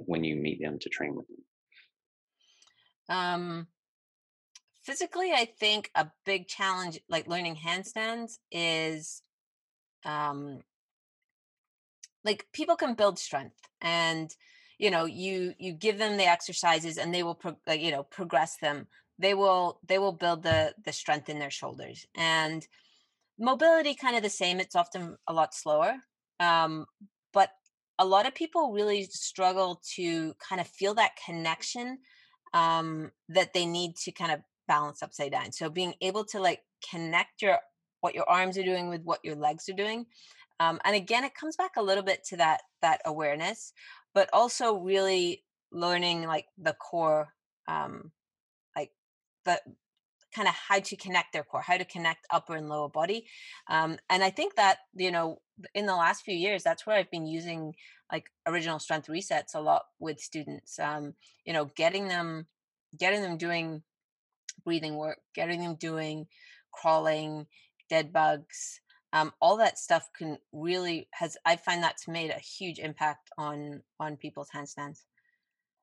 when 0.06 0.24
you 0.24 0.36
meet 0.36 0.60
them 0.60 0.78
to 0.80 0.88
train 0.88 1.14
with 1.14 1.26
them? 1.28 1.44
Um, 3.08 3.66
physically, 4.82 5.32
I 5.32 5.44
think 5.44 5.90
a 5.94 6.10
big 6.24 6.48
challenge, 6.48 7.00
like 7.08 7.28
learning 7.28 7.56
handstands, 7.56 8.38
is 8.50 9.22
um, 10.04 10.60
like 12.26 12.46
people 12.52 12.76
can 12.76 12.94
build 12.94 13.18
strength 13.18 13.60
and 13.80 14.34
you 14.78 14.90
know 14.90 15.04
you 15.04 15.54
you 15.58 15.72
give 15.72 15.96
them 15.96 16.16
the 16.16 16.26
exercises 16.26 16.98
and 16.98 17.14
they 17.14 17.22
will 17.22 17.34
pro- 17.34 17.56
like, 17.66 17.80
you 17.80 17.90
know 17.90 18.02
progress 18.02 18.56
them 18.58 18.88
they 19.18 19.32
will 19.32 19.80
they 19.86 19.98
will 19.98 20.12
build 20.12 20.42
the 20.42 20.74
the 20.84 20.92
strength 20.92 21.28
in 21.28 21.38
their 21.38 21.50
shoulders 21.50 22.04
and 22.14 22.66
mobility 23.38 23.94
kind 23.94 24.16
of 24.16 24.22
the 24.22 24.28
same 24.28 24.60
it's 24.60 24.76
often 24.76 25.16
a 25.26 25.32
lot 25.32 25.54
slower 25.54 25.94
um, 26.40 26.84
a 27.98 28.04
lot 28.04 28.26
of 28.26 28.34
people 28.34 28.72
really 28.72 29.04
struggle 29.04 29.80
to 29.94 30.34
kind 30.34 30.60
of 30.60 30.66
feel 30.66 30.94
that 30.94 31.12
connection 31.24 31.98
um, 32.54 33.10
that 33.28 33.52
they 33.54 33.66
need 33.66 33.96
to 33.96 34.12
kind 34.12 34.32
of 34.32 34.40
balance 34.68 35.02
upside 35.02 35.32
down. 35.32 35.52
So 35.52 35.70
being 35.70 35.94
able 36.00 36.24
to 36.26 36.40
like 36.40 36.60
connect 36.90 37.42
your 37.42 37.58
what 38.00 38.14
your 38.14 38.28
arms 38.28 38.58
are 38.58 38.62
doing 38.62 38.88
with 38.88 39.02
what 39.02 39.20
your 39.24 39.36
legs 39.36 39.68
are 39.68 39.74
doing. 39.74 40.06
Um, 40.60 40.80
and 40.84 40.94
again, 40.94 41.24
it 41.24 41.34
comes 41.34 41.56
back 41.56 41.72
a 41.76 41.82
little 41.82 42.02
bit 42.02 42.24
to 42.28 42.36
that 42.38 42.62
that 42.82 43.00
awareness, 43.04 43.72
but 44.14 44.28
also 44.32 44.78
really 44.78 45.44
learning 45.72 46.26
like 46.26 46.46
the 46.58 46.74
core, 46.74 47.28
um, 47.68 48.12
like 48.76 48.90
the 49.44 49.60
kind 50.36 50.48
of 50.48 50.54
how 50.54 50.78
to 50.78 50.96
connect 50.96 51.32
their 51.32 51.42
core, 51.42 51.62
how 51.62 51.78
to 51.78 51.84
connect 51.84 52.26
upper 52.30 52.54
and 52.56 52.68
lower 52.68 52.90
body. 52.90 53.26
Um, 53.68 53.98
and 54.10 54.22
I 54.22 54.30
think 54.30 54.54
that, 54.56 54.78
you 54.94 55.10
know, 55.10 55.40
in 55.74 55.86
the 55.86 55.96
last 55.96 56.22
few 56.22 56.36
years, 56.36 56.62
that's 56.62 56.86
where 56.86 56.96
I've 56.96 57.10
been 57.10 57.26
using 57.26 57.74
like 58.12 58.26
original 58.46 58.78
strength 58.78 59.08
resets 59.08 59.54
a 59.54 59.60
lot 59.60 59.84
with 59.98 60.20
students. 60.20 60.78
Um, 60.78 61.14
you 61.46 61.54
know, 61.54 61.70
getting 61.76 62.08
them, 62.08 62.46
getting 62.98 63.22
them 63.22 63.38
doing 63.38 63.82
breathing 64.64 64.96
work, 64.96 65.18
getting 65.34 65.60
them 65.60 65.76
doing 65.76 66.26
crawling, 66.72 67.46
dead 67.88 68.12
bugs, 68.12 68.80
um, 69.12 69.32
all 69.40 69.56
that 69.56 69.78
stuff 69.78 70.10
can 70.16 70.36
really 70.52 71.08
has 71.12 71.38
I 71.46 71.56
find 71.56 71.82
that's 71.82 72.06
made 72.06 72.30
a 72.30 72.38
huge 72.38 72.78
impact 72.78 73.30
on 73.38 73.80
on 73.98 74.16
people's 74.16 74.50
handstands. 74.54 75.04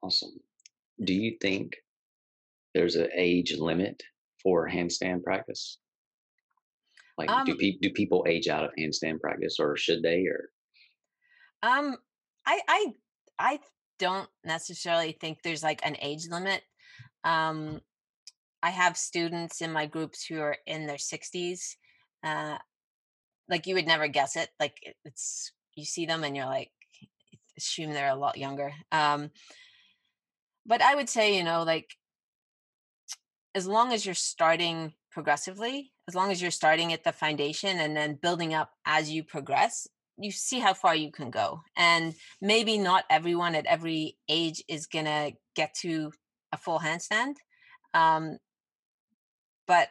Awesome. 0.04 0.40
Do 1.04 1.14
you 1.14 1.38
think 1.42 1.78
there's 2.76 2.96
an 2.96 3.10
age 3.16 3.56
limit 3.58 4.04
for 4.44 4.70
handstand 4.70 5.24
practice? 5.24 5.80
Like, 7.18 7.30
um, 7.30 7.46
do, 7.46 7.56
pe- 7.56 7.78
do 7.82 7.92
people 7.92 8.26
age 8.28 8.48
out 8.48 8.64
of 8.66 8.72
handstand 8.78 9.20
practice, 9.20 9.58
or 9.60 9.78
should 9.78 10.02
they? 10.02 10.26
Or 10.26 10.50
um, 11.62 11.96
I 12.46 12.60
I 12.68 12.86
I 13.40 13.60
don't 14.00 14.30
necessarily 14.44 15.18
think 15.20 15.40
there's 15.44 15.64
like 15.64 15.86
an 15.86 15.96
age 16.02 16.28
limit. 16.30 16.64
Um, 17.24 17.82
I 18.62 18.70
have 18.70 18.98
students 18.98 19.62
in 19.62 19.72
my 19.72 19.86
groups 19.86 20.26
who 20.26 20.40
are 20.40 20.58
in 20.66 20.88
their 20.88 20.98
60s. 20.98 21.76
Uh, 22.24 22.58
like 23.50 23.68
you 23.68 23.76
would 23.76 23.88
never 23.88 24.08
guess 24.08 24.36
it. 24.36 24.50
Like 24.60 24.78
it's 25.06 25.52
you 25.76 25.86
see 25.86 26.06
them 26.06 26.24
and 26.24 26.36
you're 26.36 26.46
like 26.46 26.72
assume 27.58 27.92
they're 27.92 28.10
a 28.10 28.16
lot 28.16 28.38
younger. 28.38 28.74
Um, 28.92 29.32
but 30.66 30.82
I 30.82 30.96
would 30.96 31.10
say 31.10 31.38
you 31.38 31.44
know 31.44 31.64
like 31.64 31.90
as 33.56 33.68
long 33.68 33.94
as 33.94 34.06
you're 34.06 34.16
starting 34.16 34.94
progressively, 35.12 35.92
as 36.08 36.16
long 36.16 36.32
as 36.32 36.42
you're 36.42 36.52
starting 36.52 36.92
at 36.92 37.04
the 37.04 37.12
foundation 37.12 37.80
and 37.80 37.96
then 37.96 38.20
building 38.22 38.54
up 38.54 38.72
as 38.86 39.12
you 39.12 39.24
progress, 39.24 39.88
you 40.18 40.32
see 40.32 40.60
how 40.60 40.74
far 40.74 40.96
you 40.96 41.12
can 41.12 41.30
go. 41.30 41.62
And 41.76 42.16
maybe 42.42 42.78
not 42.78 43.06
everyone 43.10 43.56
at 43.56 43.66
every 43.66 44.18
age 44.30 44.64
is 44.68 44.88
going 44.88 45.06
to 45.06 45.34
get 45.56 45.74
to 45.82 46.12
a 46.52 46.58
full 46.58 46.80
handstand. 46.80 47.36
Um, 47.94 48.38
but 49.68 49.90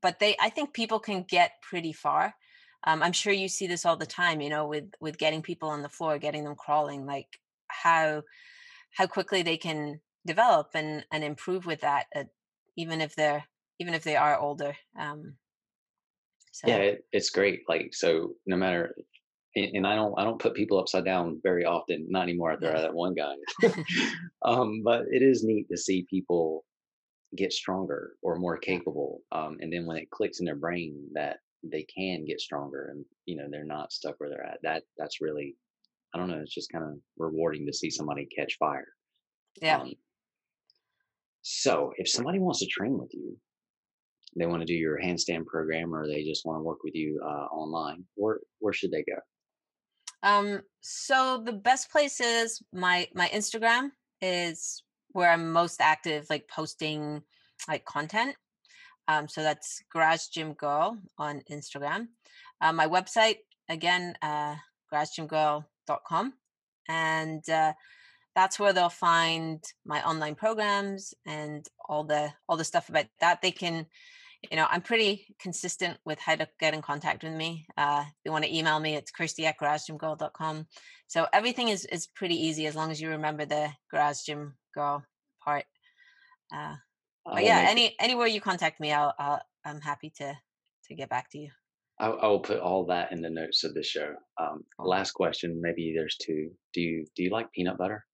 but 0.00 0.18
they 0.18 0.36
I 0.40 0.48
think 0.48 0.72
people 0.72 0.98
can 0.98 1.24
get 1.28 1.52
pretty 1.62 1.92
far. 1.92 2.34
Um, 2.84 3.02
I'm 3.02 3.12
sure 3.12 3.32
you 3.32 3.48
see 3.48 3.66
this 3.66 3.86
all 3.86 3.96
the 3.96 4.06
time, 4.06 4.40
you 4.40 4.48
know, 4.48 4.66
with 4.66 4.86
with 5.00 5.18
getting 5.18 5.42
people 5.42 5.68
on 5.68 5.82
the 5.82 5.88
floor, 5.88 6.18
getting 6.18 6.44
them 6.44 6.56
crawling, 6.56 7.06
like 7.06 7.38
how 7.68 8.22
how 8.90 9.06
quickly 9.06 9.42
they 9.42 9.56
can 9.56 10.00
develop 10.26 10.70
and 10.74 11.04
and 11.12 11.22
improve 11.22 11.66
with 11.66 11.82
that 11.82 12.06
at 12.14 12.28
even 12.76 13.00
if 13.00 13.14
they're 13.14 13.44
even 13.78 13.94
if 13.94 14.04
they 14.04 14.16
are 14.16 14.38
older. 14.38 14.76
Um, 14.98 15.34
so. 16.52 16.68
Yeah, 16.68 16.76
it, 16.76 17.04
it's 17.12 17.30
great. 17.30 17.62
Like 17.68 17.94
so, 17.94 18.34
no 18.46 18.56
matter, 18.56 18.94
and, 19.56 19.70
and, 19.74 19.86
I 19.86 19.94
don't 19.94 20.14
I 20.18 20.24
don't 20.24 20.40
put 20.40 20.54
people 20.54 20.78
upside 20.78 21.04
down 21.04 21.40
very 21.42 21.64
often. 21.64 22.06
Not 22.08 22.24
anymore. 22.24 22.56
There 22.60 22.74
yeah. 22.74 22.82
that 22.82 22.94
one 22.94 23.14
guy. 23.14 23.34
um, 24.44 24.82
but 24.84 25.02
it 25.10 25.22
is 25.22 25.44
neat 25.44 25.66
to 25.70 25.76
see 25.76 26.06
people 26.08 26.64
get 27.36 27.52
stronger 27.52 28.12
or 28.22 28.36
more 28.36 28.58
capable. 28.58 29.20
Um, 29.32 29.56
and 29.60 29.72
then 29.72 29.86
when 29.86 29.96
it 29.96 30.10
clicks 30.10 30.40
in 30.40 30.46
their 30.46 30.56
brain 30.56 31.08
that 31.14 31.38
they 31.62 31.84
can 31.84 32.24
get 32.24 32.40
stronger 32.40 32.88
and 32.90 33.04
you 33.24 33.36
know 33.36 33.46
they're 33.50 33.64
not 33.64 33.92
stuck 33.92 34.16
where 34.18 34.28
they're 34.28 34.46
at. 34.46 34.58
That 34.62 34.82
that's 34.98 35.20
really 35.20 35.56
I 36.14 36.18
don't 36.18 36.28
know. 36.28 36.40
It's 36.40 36.54
just 36.54 36.70
kind 36.70 36.84
of 36.84 36.98
rewarding 37.16 37.66
to 37.66 37.72
see 37.72 37.90
somebody 37.90 38.26
catch 38.26 38.56
fire. 38.58 38.88
Yeah. 39.60 39.78
Um, 39.78 39.94
so 41.42 41.92
if 41.96 42.08
somebody 42.08 42.38
wants 42.38 42.60
to 42.60 42.66
train 42.66 42.98
with 42.98 43.12
you, 43.12 43.36
they 44.36 44.46
want 44.46 44.62
to 44.62 44.66
do 44.66 44.74
your 44.74 44.98
handstand 44.98 45.44
program 45.44 45.94
or 45.94 46.06
they 46.06 46.24
just 46.24 46.46
want 46.46 46.58
to 46.58 46.62
work 46.62 46.82
with 46.84 46.94
you 46.94 47.20
uh, 47.22 47.46
online, 47.52 48.04
where 48.14 48.38
where 48.60 48.72
should 48.72 48.90
they 48.90 49.04
go? 49.04 49.18
Um, 50.22 50.62
so 50.80 51.42
the 51.44 51.52
best 51.52 51.90
place 51.90 52.20
is 52.20 52.62
my 52.72 53.08
my 53.14 53.28
Instagram 53.28 53.90
is 54.20 54.84
where 55.08 55.30
I'm 55.30 55.52
most 55.52 55.80
active, 55.80 56.26
like 56.30 56.48
posting 56.48 57.22
like 57.68 57.84
content. 57.84 58.36
Um, 59.08 59.28
so 59.28 59.42
that's 59.42 59.82
Garage 59.92 60.28
Gym 60.28 60.54
Girl 60.54 60.96
on 61.18 61.42
Instagram. 61.50 62.08
Uh, 62.60 62.72
my 62.72 62.86
website 62.86 63.38
again, 63.68 64.14
uh, 64.22 64.54
garagegymgirl.com. 64.92 66.34
and 66.88 67.48
uh, 67.50 67.72
that's 68.34 68.58
where 68.58 68.72
they'll 68.72 68.88
find 68.88 69.62
my 69.84 70.02
online 70.06 70.34
programs 70.34 71.14
and 71.26 71.66
all 71.88 72.04
the 72.04 72.32
all 72.48 72.56
the 72.56 72.64
stuff 72.64 72.88
about 72.88 73.06
that. 73.20 73.42
They 73.42 73.50
can, 73.50 73.86
you 74.50 74.56
know, 74.56 74.66
I'm 74.70 74.82
pretty 74.82 75.34
consistent 75.38 75.98
with 76.04 76.18
how 76.18 76.36
to 76.36 76.48
get 76.58 76.74
in 76.74 76.82
contact 76.82 77.22
with 77.22 77.32
me. 77.32 77.66
Uh, 77.76 78.04
if 78.06 78.14
you 78.24 78.32
want 78.32 78.44
to 78.44 78.56
email 78.56 78.80
me, 78.80 78.94
it's 78.94 79.10
Kirsty 79.10 79.46
at 79.46 79.58
garagegymgirl.com. 79.58 80.66
So 81.06 81.26
everything 81.32 81.68
is 81.68 81.84
is 81.86 82.06
pretty 82.06 82.36
easy 82.36 82.66
as 82.66 82.74
long 82.74 82.90
as 82.90 83.00
you 83.00 83.10
remember 83.10 83.44
the 83.44 83.70
garage 83.90 84.22
gym 84.22 84.54
girl 84.74 85.04
part. 85.44 85.64
Uh, 86.54 86.74
but 87.24 87.44
yeah, 87.44 87.66
any 87.68 87.94
anywhere 88.00 88.26
you 88.26 88.40
contact 88.40 88.80
me, 88.80 88.92
I'll, 88.92 89.14
I'll 89.18 89.40
I'm 89.64 89.80
happy 89.80 90.12
to 90.18 90.34
to 90.86 90.94
get 90.94 91.08
back 91.08 91.30
to 91.30 91.38
you. 91.38 91.50
I, 92.00 92.08
I 92.08 92.26
will 92.26 92.40
put 92.40 92.58
all 92.58 92.86
that 92.86 93.12
in 93.12 93.20
the 93.20 93.30
notes 93.30 93.62
of 93.64 93.74
the 93.74 93.82
show. 93.82 94.14
Um, 94.40 94.64
last 94.78 95.12
question, 95.12 95.60
maybe 95.62 95.92
there's 95.94 96.16
two. 96.16 96.50
Do 96.72 96.80
you 96.80 97.06
do 97.14 97.22
you 97.22 97.30
like 97.30 97.52
peanut 97.52 97.78
butter? 97.78 98.04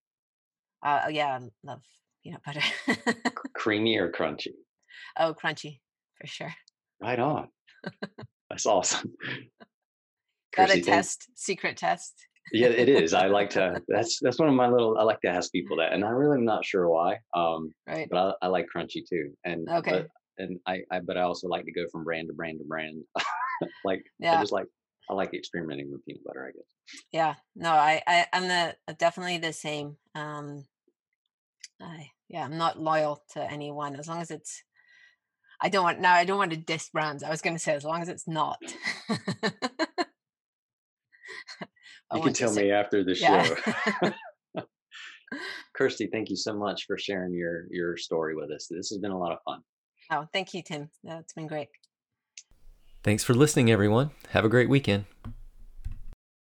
Uh, 0.83 1.01
oh, 1.07 1.09
yeah, 1.09 1.39
I 1.39 1.41
love 1.65 1.83
peanut 2.23 2.43
butter. 2.45 2.61
Creamy 3.55 3.99
or 3.99 4.11
crunchy? 4.11 4.53
Oh, 5.19 5.35
crunchy 5.35 5.81
for 6.21 6.27
sure. 6.27 6.55
Right 7.01 7.19
on. 7.19 7.49
That's 8.51 8.67
awesome. 8.67 9.13
Got 10.57 10.75
a 10.75 10.81
test, 10.81 11.29
secret 11.35 11.77
test. 11.77 12.15
yeah, 12.53 12.69
it 12.69 12.89
is. 12.89 13.15
I 13.15 13.27
like 13.27 13.51
to. 13.51 13.81
That's 13.87 14.19
that's 14.21 14.39
one 14.39 14.49
of 14.49 14.55
my 14.55 14.67
little. 14.69 14.99
I 14.99 15.03
like 15.03 15.21
to 15.21 15.29
ask 15.29 15.53
people 15.53 15.77
that, 15.77 15.93
and 15.93 16.05
I 16.05 16.09
really 16.09 16.39
am 16.39 16.45
not 16.45 16.65
sure 16.65 16.89
why. 16.89 17.19
Um, 17.35 17.73
right. 17.87 18.09
But 18.11 18.37
I, 18.43 18.47
I 18.47 18.49
like 18.49 18.67
crunchy 18.75 19.07
too, 19.09 19.31
and 19.45 19.69
okay. 19.69 19.91
But, 19.91 20.09
and 20.39 20.59
I, 20.67 20.81
I, 20.91 21.01
but 21.01 21.17
I 21.17 21.23
also 21.23 21.49
like 21.49 21.65
to 21.67 21.73
go 21.73 21.85
from 21.93 22.05
brand 22.05 22.29
to 22.29 22.35
brand 22.35 22.59
to 22.59 22.65
brand. 22.65 23.03
like, 23.85 24.05
yeah. 24.19 24.37
I 24.37 24.41
just 24.41 24.53
like 24.53 24.67
I 25.11 25.15
like 25.15 25.35
experimenting 25.35 25.91
with 25.91 26.05
peanut 26.05 26.25
butter. 26.25 26.49
I 26.49 26.53
guess. 26.53 27.03
Yeah. 27.13 27.35
No, 27.57 27.71
I, 27.71 28.03
I 28.07 28.27
I'm 28.33 28.49
the 28.49 28.77
definitely 28.99 29.39
the 29.39 29.53
same. 29.53 29.97
Um, 30.15 30.65
I 31.81 32.11
yeah, 32.29 32.45
I'm 32.45 32.59
not 32.59 32.81
loyal 32.81 33.23
to 33.33 33.51
anyone 33.51 33.97
as 33.97 34.09
long 34.09 34.21
as 34.21 34.31
it's. 34.31 34.63
I 35.61 35.69
don't 35.69 35.83
want 35.83 36.01
now. 36.01 36.15
I 36.15 36.25
don't 36.25 36.39
want 36.39 36.53
to 36.53 36.57
diss 36.57 36.89
brands. 36.91 37.23
I 37.23 37.31
was 37.31 37.41
going 37.41 37.57
to 37.57 37.61
say 37.61 37.75
as 37.75 37.85
long 37.85 38.03
as 38.03 38.09
it's 38.09 38.29
not. 38.29 38.59
you 39.09 39.17
can 42.23 42.33
tell 42.33 42.55
me 42.55 42.71
after 42.71 43.03
the 43.03 43.15
show. 43.15 43.45
Yeah. 44.05 44.13
Kirsty, 45.75 46.09
thank 46.11 46.31
you 46.31 46.37
so 46.37 46.57
much 46.57 46.87
for 46.87 46.99
sharing 46.99 47.35
your 47.35 47.67
your 47.71 47.97
story 47.97 48.35
with 48.35 48.51
us. 48.51 48.67
This 48.71 48.91
has 48.91 48.99
been 48.99 49.11
a 49.11 49.19
lot 49.19 49.33
of 49.33 49.39
fun. 49.45 49.61
Oh, 50.11 50.27
thank 50.33 50.55
you, 50.55 50.63
Tim. 50.63 50.91
That's 51.05 51.33
been 51.33 51.47
great. 51.47 51.69
Thanks 53.03 53.25
for 53.25 53.35
listening, 53.35 53.71
everyone. 53.71 54.11
Have 54.31 54.45
a 54.45 54.49
great 54.49 54.69
weekend. 54.69 55.05